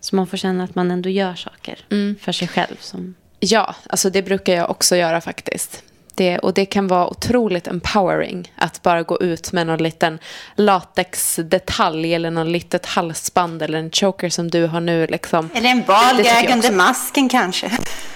som 0.00 0.16
man 0.16 0.26
får 0.26 0.36
känna 0.36 0.64
att 0.64 0.74
man 0.74 0.90
ändå 0.90 1.08
gör 1.08 1.34
saker 1.34 1.78
för 2.20 2.32
sig 2.32 2.48
själv. 2.48 2.76
Som, 2.80 3.14
Ja, 3.40 3.74
alltså 3.86 4.10
det 4.10 4.22
brukar 4.22 4.52
jag 4.52 4.70
också 4.70 4.96
göra 4.96 5.20
faktiskt. 5.20 5.82
Det, 6.14 6.38
och 6.38 6.54
det 6.54 6.66
kan 6.66 6.86
vara 6.88 7.08
otroligt 7.08 7.66
empowering 7.66 8.52
att 8.56 8.82
bara 8.82 9.02
gå 9.02 9.20
ut 9.20 9.52
med 9.52 9.66
någon 9.66 9.82
liten 9.82 10.18
latexdetalj 10.56 12.14
eller 12.14 12.30
någon 12.30 12.52
litet 12.52 12.86
halsband 12.86 13.62
eller 13.62 13.78
en 13.78 13.90
choker 13.90 14.30
som 14.30 14.50
du 14.50 14.66
har 14.66 14.80
nu. 14.80 15.06
Liksom. 15.06 15.50
Eller 15.54 15.68
en 15.70 15.78
Det 15.80 15.86
bal 15.86 16.16
tycker 16.16 16.30
jag 16.30 16.42
gag 16.44 16.52
under 16.52 16.72
masken 16.72 17.28
kanske. 17.28 17.70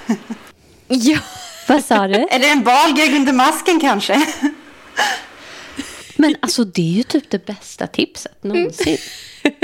Ja. 0.89 1.19
Vad 1.69 1.85
sa 1.85 2.07
du? 2.09 2.15
Eller 2.15 2.49
en 2.49 2.63
bal 2.63 2.93
gag 2.97 3.15
under 3.15 3.33
masken 3.33 3.81
kanske. 3.81 4.27
Men 6.17 6.37
alltså 6.41 6.65
det 6.65 6.83
är 6.83 6.93
ju 6.97 7.03
typ 7.03 7.31
det 7.31 7.47
bästa 7.47 7.87
tipset 7.87 8.45
någonsin. 8.45 8.99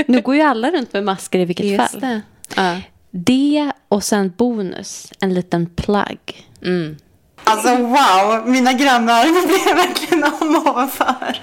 Nu 0.07 0.21
går 0.21 0.35
ju 0.35 0.41
alla 0.41 0.71
runt 0.71 0.93
med 0.93 1.03
masker 1.03 1.39
i 1.39 1.45
vilket 1.45 1.65
Just 1.65 1.91
fall. 1.91 2.01
det. 2.01 2.21
Ja. 2.55 2.77
Det 3.11 3.71
och 3.89 4.03
sen 4.03 4.33
bonus, 4.37 5.11
en 5.19 5.33
liten 5.33 5.65
plagg. 5.75 6.47
Alltså 7.43 7.75
wow, 7.75 8.43
mina 8.49 8.73
grannar 8.73 9.23
blev 9.47 9.75
verkligen 9.75 10.23
om 10.23 10.55
ovanför. 10.67 11.41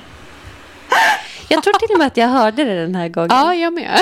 Jag 1.48 1.62
tror 1.62 1.72
till 1.72 1.92
och 1.92 1.98
med 1.98 2.07
att 2.07 2.16
jag 2.16 2.28
hörde 2.28 2.64
det 2.64 2.74
den 2.81 2.94
här 2.94 3.09
gången. 3.09 3.31
ja, 3.33 3.54
jag 3.54 3.72
med. 3.72 3.98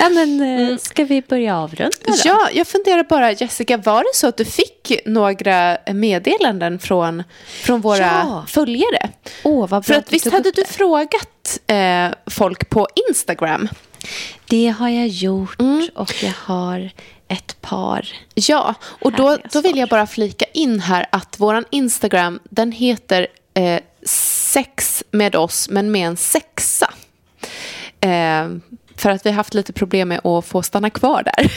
Ja, 0.00 0.08
men, 0.08 0.40
eh, 0.70 0.76
Ska 0.78 1.04
vi 1.04 1.22
börja 1.22 1.56
avrunda 1.58 1.96
då? 2.06 2.14
Ja, 2.24 2.48
jag 2.52 2.66
funderar 2.66 3.02
bara, 3.02 3.32
Jessica, 3.32 3.76
var 3.76 4.02
det 4.02 4.10
så 4.14 4.26
att 4.28 4.36
du 4.36 4.44
fick 4.44 4.92
några 5.06 5.78
meddelanden 5.94 6.78
från, 6.78 7.22
från 7.62 7.80
våra 7.80 7.98
Ja. 7.98 8.44
följare? 8.48 9.08
Åh, 9.44 9.60
vad 9.60 9.68
bra 9.68 9.82
För 9.82 9.94
att 9.94 10.06
du 10.06 10.10
visst 10.12 10.24
tog 10.24 10.32
hade 10.32 10.48
upp 10.48 10.54
du 10.56 10.62
det. 10.62 10.68
frågat 10.68 11.58
eh, 11.66 12.08
folk 12.30 12.70
på 12.70 12.86
Instagram? 13.08 13.68
Det 14.46 14.68
har 14.78 14.88
jag 14.88 15.08
gjort 15.08 15.60
Mm. 15.60 15.88
och 15.94 16.14
jag 16.22 16.32
har 16.36 16.90
ett 17.28 17.60
par. 17.60 18.08
Ja, 18.34 18.74
och 18.82 19.12
då, 19.12 19.38
då 19.52 19.60
vill 19.60 19.76
jag 19.78 19.88
bara 19.88 20.06
flika 20.06 20.44
in 20.44 20.80
här 20.80 21.06
att 21.12 21.40
våran 21.40 21.64
Instagram, 21.70 22.40
den 22.44 22.72
heter 22.72 23.26
eh, 23.54 23.80
sex 24.06 25.04
med 25.10 25.36
oss, 25.36 25.68
men 25.68 25.90
med 25.90 26.06
en 26.06 26.16
sexa. 26.16 26.94
Eh, 28.00 28.48
för 28.96 29.10
att 29.10 29.26
vi 29.26 29.30
har 29.30 29.36
haft 29.36 29.54
lite 29.54 29.72
problem 29.72 30.08
med 30.08 30.26
att 30.26 30.46
få 30.46 30.62
stanna 30.62 30.90
kvar 30.90 31.22
där, 31.22 31.52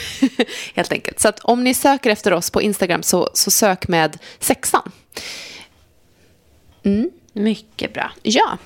helt 0.74 0.92
enkelt. 0.92 1.20
Så 1.20 1.28
att 1.28 1.40
om 1.40 1.64
ni 1.64 1.74
söker 1.74 2.10
efter 2.10 2.32
oss 2.32 2.50
på 2.50 2.62
Instagram 2.62 3.02
så, 3.02 3.30
så 3.34 3.50
sök 3.50 3.88
med 3.88 4.18
sexan. 4.38 4.90
Mycket 7.32 7.94
bra. 7.94 8.12
Ja, 8.22 8.58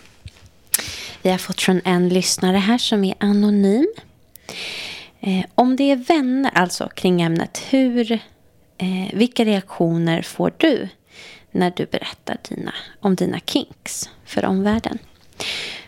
vi 1.27 1.31
har 1.31 1.39
fått 1.39 1.61
från 1.61 1.81
en 1.85 2.09
lyssnare 2.09 2.57
här 2.57 2.79
som 2.79 3.05
är 3.05 3.15
anonym. 3.19 3.87
Eh, 5.21 5.45
om 5.55 5.77
det 5.77 5.91
är 5.91 5.97
vänner, 5.97 6.51
alltså 6.55 6.89
kring 6.89 7.23
ämnet, 7.23 7.63
hur, 7.71 8.13
eh, 8.79 9.13
vilka 9.13 9.45
reaktioner 9.45 10.23
får 10.23 10.53
du 10.57 10.89
när 11.51 11.73
du 11.77 11.87
berättar 11.87 12.37
dina, 12.49 12.75
om 13.01 13.15
dina 13.15 13.41
kinks 13.41 14.11
för 14.25 14.45
omvärlden? 14.45 14.99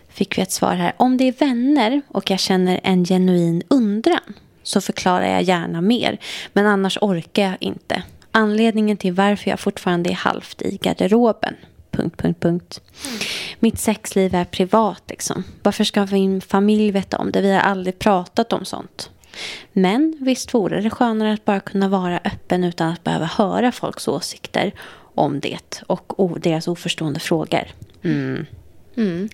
Fick 0.09 0.39
vi 0.39 0.43
ett 0.43 0.53
svar 0.53 0.75
här. 0.75 0.93
Om 0.97 1.17
det 1.17 1.25
är 1.25 1.33
vänner 1.33 2.03
och 2.09 2.31
jag 2.31 2.41
känner 2.41 2.81
en 2.83 3.05
genuin 3.05 3.63
undran 3.69 4.35
så 4.63 4.81
förklarar 4.81 5.27
jag 5.27 5.43
gärna 5.43 5.81
mer. 5.81 6.19
Men 6.53 6.67
annars 6.67 6.99
orkar 7.01 7.43
jag 7.43 7.57
inte. 7.61 8.03
Anledningen 8.33 8.97
till 8.97 9.13
varför 9.13 9.51
jag 9.51 9.61
fortfarande 9.61 10.11
är 10.11 10.15
halvt 10.15 10.63
i 10.63 10.79
garderoben. 10.83 11.55
Punkt, 11.99 12.17
punkt, 12.17 12.41
punkt. 12.41 12.81
Mitt 13.59 13.79
sexliv 13.79 14.35
är 14.35 14.45
privat 14.45 15.03
liksom. 15.07 15.45
Varför 15.63 15.85
ska 15.85 16.07
min 16.07 16.41
familj 16.41 16.91
veta 16.91 17.19
om 17.19 17.33
det? 17.33 17.41
Vi 17.41 17.53
har 17.53 17.61
aldrig 17.61 17.99
pratat 17.99 18.53
om 18.53 18.65
sånt. 18.65 19.11
Men 19.73 20.17
visst 20.21 20.55
vore 20.55 20.81
det 20.81 20.91
skönare 20.91 21.33
att 21.33 21.45
bara 21.45 21.61
kunna 21.61 21.89
vara 21.89 22.21
öppen 22.25 22.65
utan 22.65 22.89
att 22.89 23.05
behöva 23.05 23.25
höra 23.27 23.73
folks 23.73 24.09
åsikter 24.09 24.75
om 25.15 25.41
det 25.41 25.83
och 25.87 26.41
deras 26.41 26.69
oförstående 26.69 27.21
frågor. 27.21 27.69
Mm. 28.05 29.29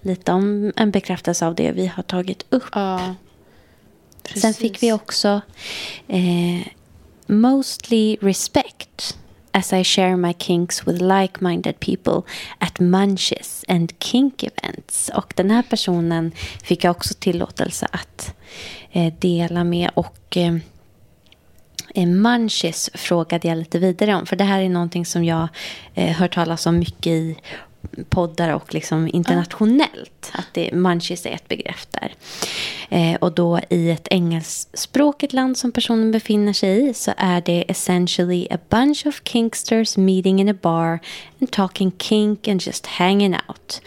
Lite 0.00 0.32
om 0.32 0.72
en 0.76 0.90
bekräftelse 0.90 1.46
av 1.46 1.54
det 1.54 1.72
vi 1.72 1.86
har 1.86 2.02
tagit 2.02 2.44
upp. 2.50 2.64
ja. 2.72 3.14
Sen 4.36 4.54
fick 4.54 4.82
vi 4.82 4.92
också 4.92 5.40
eh, 6.08 6.66
mostly 7.26 8.16
respect 8.20 9.18
as 9.52 9.72
I 9.72 9.84
share 9.84 10.16
my 10.16 10.32
kinks 10.32 10.86
with 10.86 11.00
like-minded 11.02 11.80
people 11.80 12.22
at 12.58 12.80
munches 12.80 13.64
and 13.68 13.98
kink 13.98 14.42
events. 14.42 15.10
Och 15.14 15.32
den 15.36 15.50
här 15.50 15.62
personen 15.62 16.32
fick 16.62 16.84
jag 16.84 16.90
också 16.90 17.14
tillåtelse 17.14 17.88
att 17.90 18.34
eh, 18.92 19.12
dela 19.18 19.64
med. 19.64 19.90
Och 19.94 20.36
eh, 20.36 20.56
eh 21.94 22.06
munches 22.06 22.90
frågade 22.94 23.48
jag 23.48 23.58
lite 23.58 23.78
vidare 23.78 24.14
om. 24.14 24.26
För 24.26 24.36
det 24.36 24.44
här 24.44 24.60
är 24.60 24.68
någonting 24.68 25.06
som 25.06 25.24
jag 25.24 25.48
eh, 25.94 26.16
hört 26.16 26.34
talas 26.34 26.66
om 26.66 26.78
mycket 26.78 27.06
i 27.06 27.36
poddar 28.08 28.54
och 28.54 28.74
liksom 28.74 29.08
internationellt. 29.12 30.30
Att 30.32 30.46
det, 30.52 30.72
munchies 30.72 31.26
är 31.26 31.30
ett 31.30 31.48
begrepp 31.48 31.90
där. 31.90 32.14
Eh, 32.88 33.14
och 33.14 33.32
då 33.32 33.60
i 33.70 33.90
ett 33.90 34.08
engelskspråkigt 34.10 35.32
land 35.32 35.56
som 35.56 35.72
personen 35.72 36.10
befinner 36.10 36.52
sig 36.52 36.88
i 36.88 36.94
så 36.94 37.12
är 37.16 37.40
det 37.40 37.64
essentially 37.68 38.48
a 38.50 38.58
bunch 38.68 39.06
of 39.06 39.20
kinksters 39.24 39.96
meeting 39.96 40.40
in 40.40 40.48
a 40.48 40.54
bar 40.62 40.98
and 41.40 41.50
talking 41.50 41.92
kink 41.98 42.48
and 42.48 42.62
just 42.62 42.86
hanging 42.86 43.34
out. 43.34 43.80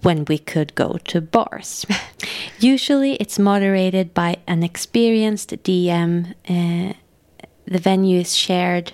When 0.00 0.24
we 0.24 0.38
could 0.38 0.74
go 0.74 0.98
to 0.98 1.20
bars. 1.20 1.86
Usually 2.58 3.16
it's 3.16 3.38
moderated 3.38 4.14
by 4.14 4.36
an 4.46 4.62
experienced 4.62 5.62
DM. 5.62 6.26
Eh, 6.44 6.92
the 7.66 7.78
venue 7.78 8.20
is 8.20 8.34
shared 8.34 8.92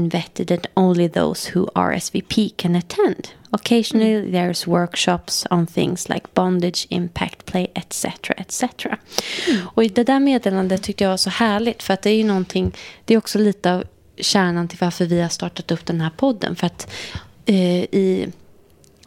vetted 0.00 0.50
and 0.50 0.66
only 0.74 1.08
those 1.08 1.50
who 1.54 1.66
RSVP 1.74 2.56
can 2.56 2.76
attend. 2.76 3.30
Occasionally 3.50 4.30
there's 4.30 4.66
workshops 4.66 5.46
on 5.50 5.66
things 5.66 6.08
like 6.08 6.34
bondage, 6.34 6.86
impact 6.90 7.46
play, 7.46 7.66
etc. 7.74 8.06
etc. 8.36 8.64
Och 9.74 9.82
det 9.82 10.04
där 10.04 10.20
meddelandet 10.20 10.82
tyckte 10.82 11.04
jag 11.04 11.10
var 11.10 11.16
så 11.16 11.30
härligt 11.30 11.82
för 11.82 11.94
att 11.94 12.02
det 12.02 12.10
är 12.10 12.16
ju 12.16 12.24
någonting, 12.24 12.72
det 13.04 13.14
är 13.14 13.18
också 13.18 13.38
lite 13.38 13.74
av 13.74 13.84
kärnan 14.16 14.68
till 14.68 14.78
varför 14.80 15.04
vi 15.04 15.20
har 15.20 15.28
startat 15.28 15.70
upp 15.70 15.86
den 15.86 16.00
här 16.00 16.10
podden. 16.10 16.56
För 16.56 16.66
att 16.66 16.90
eh, 17.46 17.84
i 17.84 18.32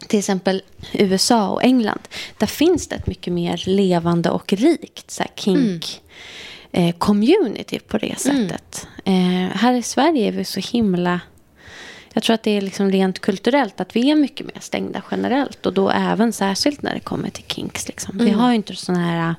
till 0.06 0.18
exempel 0.18 0.62
USA 0.92 1.48
och 1.48 1.64
England, 1.64 2.00
där 2.38 2.46
finns 2.46 2.88
det 2.88 2.96
ett 2.96 3.06
mycket 3.06 3.32
mer 3.32 3.62
levande 3.66 4.30
och 4.30 4.52
rikt 4.52 5.10
så 5.10 5.22
här, 5.22 5.30
kink 5.34 6.00
eh, 6.72 6.94
community 6.98 7.78
på 7.78 7.98
det 7.98 8.18
sättet. 8.18 8.86
Eh, 9.04 9.56
här 9.56 9.74
i 9.74 9.82
Sverige 9.82 10.28
är 10.28 10.32
vi 10.32 10.44
så 10.44 10.60
himla... 10.60 11.20
Jag 12.12 12.22
tror 12.22 12.34
att 12.34 12.42
det 12.42 12.50
är 12.50 12.60
liksom 12.60 12.90
rent 12.90 13.18
kulturellt 13.18 13.80
att 13.80 13.96
vi 13.96 14.10
är 14.10 14.14
mycket 14.14 14.46
mer 14.46 14.60
stängda 14.60 15.02
generellt. 15.10 15.66
Och 15.66 15.72
då 15.72 15.90
även 15.90 16.32
särskilt 16.32 16.82
när 16.82 16.94
det 16.94 17.00
kommer 17.00 17.30
till 17.30 17.44
kinks. 17.48 17.88
Liksom. 17.88 18.18
Vi 18.18 18.30
har 18.30 18.48
ju 18.48 18.54
inte 18.54 18.76
sådana 18.76 19.04
här 19.04 19.34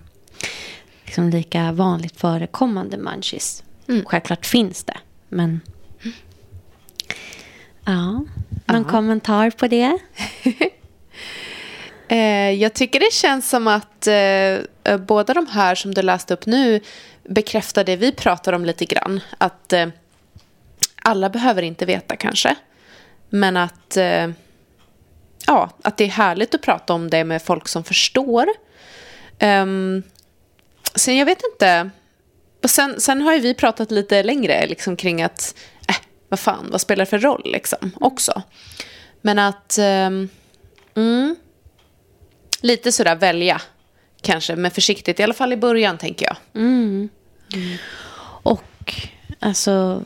liksom, 1.06 1.30
lika 1.30 1.72
vanligt 1.72 2.20
förekommande 2.20 2.98
munchies. 2.98 3.64
Självklart 4.06 4.46
finns 4.46 4.84
det, 4.84 4.98
men... 5.30 5.62
Ja, 7.86 8.26
någon 8.66 8.84
kommentar 8.84 9.50
på 9.50 9.68
det? 9.68 9.98
Eh, 12.12 12.52
jag 12.52 12.74
tycker 12.74 13.00
det 13.00 13.14
känns 13.14 13.50
som 13.50 13.68
att 13.68 14.08
eh, 14.08 14.98
båda 14.98 15.34
de 15.34 15.48
här 15.48 15.76
som 15.76 15.94
du 15.94 16.02
läste 16.02 16.34
upp 16.34 16.46
nu 16.46 16.82
bekräftar 17.30 17.84
det 17.84 17.96
vi 17.96 18.12
pratar 18.12 18.54
om 18.54 18.66
lite 18.66 18.86
grann. 18.86 19.20
Att 19.38 19.74
eh, 19.74 19.88
alla 21.02 21.30
behöver 21.30 21.62
inte 21.62 21.86
veta 21.86 22.16
kanske. 22.16 22.56
Men 23.30 23.58
att, 23.58 23.98
eh, 23.98 24.30
ja, 25.48 25.70
att 25.82 25.98
det 25.98 26.04
är 26.04 26.10
härligt 26.10 26.56
att 26.56 26.62
prata 26.62 26.94
om 26.94 27.10
det 27.10 27.24
med 27.24 27.42
folk 27.42 27.68
som 27.68 27.84
förstår. 27.84 28.48
Um, 29.42 30.04
sen 30.96 31.18
jag 31.18 31.26
vet 31.26 31.42
inte. 31.54 31.90
Och 32.64 32.70
sen, 32.70 33.02
sen 33.02 33.22
har 33.22 33.34
ju 33.34 33.40
vi 33.40 33.54
pratat 33.54 33.92
lite 33.92 34.24
längre 34.24 34.68
liksom, 34.68 34.96
kring 34.96 35.22
att, 35.22 35.56
äh, 35.88 35.96
vad 36.30 36.40
fan, 36.40 36.68
vad 36.72 36.82
spelar 36.82 37.06
det 37.06 37.10
för 37.10 37.20
roll 37.20 37.42
liksom, 37.46 37.92
också. 37.96 38.42
Men 39.22 39.40
att, 39.40 39.78
ehm, 39.78 40.30
mm, 40.96 41.36
lite 42.62 42.92
sådär 42.92 43.16
välja, 43.16 43.62
kanske, 44.22 44.56
med 44.56 44.74
försiktigt, 44.74 45.20
i 45.20 45.24
alla 45.24 45.34
fall 45.34 45.54
i 45.54 45.58
början 45.58 45.98
tänker 45.98 46.26
jag. 46.26 46.38
Mm. 46.62 47.10
Och 48.44 48.94
alltså 49.40 50.04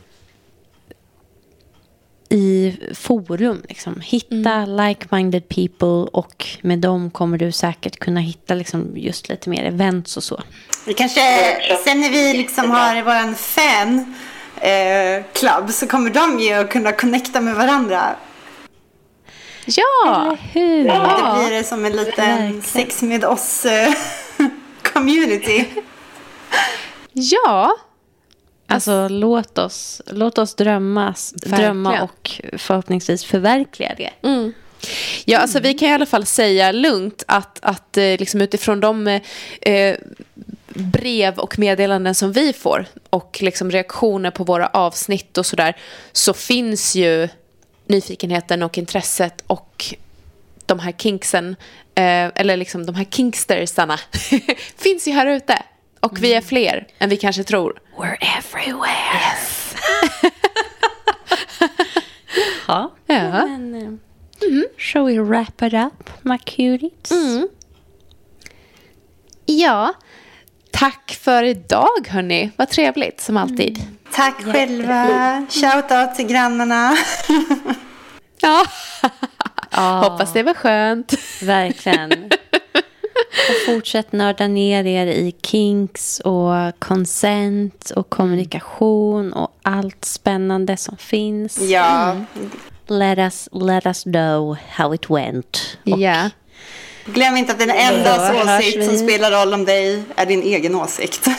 i 2.28 2.76
forum, 2.94 3.62
liksom. 3.68 4.00
hitta 4.00 4.66
like-minded 4.66 5.48
people 5.48 6.10
och 6.12 6.46
med 6.62 6.78
dem 6.78 7.10
kommer 7.10 7.38
du 7.38 7.52
säkert 7.52 7.98
kunna 7.98 8.20
hitta 8.20 8.54
liksom, 8.54 8.92
just 8.96 9.28
lite 9.28 9.50
mer 9.50 9.64
events 9.64 10.16
och 10.16 10.24
så. 10.24 10.42
Vi 10.86 10.94
kanske, 10.94 11.20
sen 11.84 12.00
när 12.00 12.10
vi 12.10 12.32
liksom 12.32 12.70
har 12.70 13.02
vår 13.02 13.34
fan 13.34 14.14
eh, 14.60 15.24
club 15.32 15.70
så 15.70 15.86
kommer 15.86 16.10
de 16.10 16.40
ju 16.40 16.52
att 16.52 16.70
kunna 16.70 16.92
connecta 16.92 17.40
med 17.40 17.54
varandra. 17.54 18.16
Ja! 19.66 20.36
Hur? 20.52 20.84
Det 20.84 21.46
blir 21.46 21.56
det 21.56 21.64
som 21.64 21.84
en 21.84 21.92
liten 21.92 22.26
verkligen. 22.26 22.62
sex 22.62 23.02
med 23.02 23.24
oss 23.24 23.64
eh, 23.64 23.92
community. 24.92 25.64
Ja, 27.14 27.76
Alltså 28.66 29.08
låt 29.08 29.58
oss, 29.58 30.02
låt 30.06 30.38
oss 30.38 30.54
drömmas, 30.54 31.32
drömma 31.32 32.02
och 32.02 32.42
förhoppningsvis 32.58 33.24
förverkliga 33.24 33.94
det. 33.96 34.10
Ja, 35.24 35.38
alltså 35.38 35.60
vi 35.60 35.74
kan 35.74 35.88
i 35.88 35.92
alla 35.92 36.06
fall 36.06 36.26
säga 36.26 36.72
lugnt 36.72 37.24
att, 37.28 37.58
att 37.62 37.96
eh, 37.96 38.02
liksom 38.02 38.40
utifrån 38.40 38.80
de 38.80 39.20
eh, 39.60 39.96
brev 40.68 41.38
och 41.38 41.58
meddelanden 41.58 42.14
som 42.14 42.32
vi 42.32 42.52
får 42.52 42.86
och 43.10 43.38
liksom 43.40 43.70
reaktioner 43.70 44.30
på 44.30 44.44
våra 44.44 44.66
avsnitt 44.66 45.38
och 45.38 45.46
sådär 45.46 45.76
så 46.12 46.34
finns 46.34 46.94
ju 46.94 47.28
nyfikenheten 47.86 48.62
och 48.62 48.78
intresset 48.78 49.44
och 49.46 49.84
de 50.66 50.78
här 50.78 50.92
kinksen, 50.92 51.56
eh, 51.94 52.30
eller 52.34 52.56
liksom 52.56 52.86
de 52.86 52.94
här 52.94 53.04
kinkstersarna 53.04 54.00
finns 54.76 55.08
ju 55.08 55.12
här 55.12 55.26
ute. 55.26 55.62
Och 56.04 56.22
vi 56.22 56.34
är 56.34 56.40
fler 56.40 56.86
än 56.98 57.08
vi 57.10 57.16
kanske 57.16 57.44
tror. 57.44 57.78
We're 57.98 58.16
everywhere. 58.38 59.20
Ja. 62.68 62.92
Ja. 63.06 63.46
Men, 63.46 63.74
eh, 63.74 64.62
Shall 64.78 65.04
we 65.06 65.18
wrap 65.20 65.62
it 65.62 65.74
up, 65.74 66.10
my 66.22 66.38
cuties? 66.38 67.12
Ja, 69.46 69.94
tack 70.70 71.18
för 71.22 71.42
idag 71.42 72.08
hörni. 72.08 72.50
Vad 72.56 72.68
trevligt 72.68 73.20
som 73.20 73.36
alltid. 73.36 73.82
Tack 74.12 74.42
själva. 74.44 75.46
Shout 75.50 75.90
out 75.90 76.14
till 76.16 76.26
grannarna. 76.26 76.96
Ja. 78.40 78.66
Hoppas 80.02 80.32
det 80.32 80.42
var 80.42 80.54
skönt. 80.54 81.14
Verkligen. 81.42 82.30
Och 83.48 83.74
fortsätt 83.74 84.12
nörda 84.12 84.46
ner 84.48 84.86
er 84.86 85.06
i 85.06 85.34
kinks 85.42 86.20
och 86.20 86.52
consent 86.78 87.90
och 87.96 88.10
kommunikation 88.10 89.32
och 89.32 89.58
allt 89.62 90.04
spännande 90.04 90.76
som 90.76 90.96
finns. 90.96 91.58
Ja, 91.58 92.16
Let 92.86 93.18
us, 93.18 93.48
let 93.52 93.86
us 93.86 94.04
know 94.04 94.56
how 94.68 94.94
it 94.94 95.10
went. 95.10 95.78
Och 95.84 95.98
Ja. 95.98 96.30
glöm 97.04 97.36
inte 97.36 97.52
att 97.52 97.58
den 97.58 97.70
enda 97.70 98.34
åsikt 98.42 98.84
som 98.84 98.98
spelar 98.98 99.30
roll 99.30 99.54
om 99.54 99.64
dig 99.64 100.02
är 100.16 100.26
din 100.26 100.42
egen 100.42 100.74
åsikt. 100.74 101.26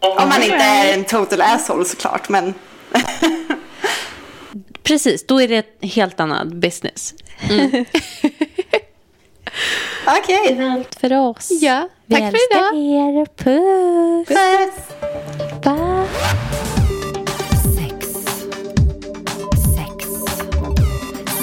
Om 0.00 0.28
man 0.28 0.42
inte 0.42 0.56
är 0.56 0.94
en 0.94 1.04
total 1.04 1.40
asshole 1.40 1.84
såklart, 1.84 2.28
men 2.28 2.54
Precis, 4.82 5.26
då 5.26 5.40
är 5.42 5.48
det 5.48 5.56
ett 5.56 5.78
helt 5.94 6.20
annat 6.20 6.48
business. 6.48 7.14
okej. 10.06 10.46
Det 10.48 10.54
var 10.64 10.70
allt 10.70 10.94
för 11.00 11.12
oss. 11.28 11.48
Ja, 11.62 11.88
Vi 12.06 12.14
tack 12.14 12.24
för 12.24 12.28
älskar 12.28 12.56
idag. 12.56 12.76
er. 12.76 13.26
Puss. 13.26 14.28
Puss. 14.28 14.96
Bye. 15.64 16.06
Sex. 17.76 18.06
Sex. 19.76 20.08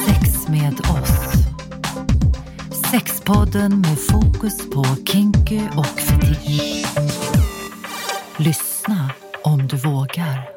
Sex 0.08 0.48
med 0.48 0.74
oss. 0.80 1.34
Sexpodden 2.92 3.82
med 3.82 3.98
fokus 4.00 4.70
på 4.74 4.86
kinky 5.12 5.60
och 5.78 5.86
fetisch. 6.00 6.86
Lyssna 8.38 9.10
om 9.44 9.68
du 9.68 9.78
vågar. 9.78 10.53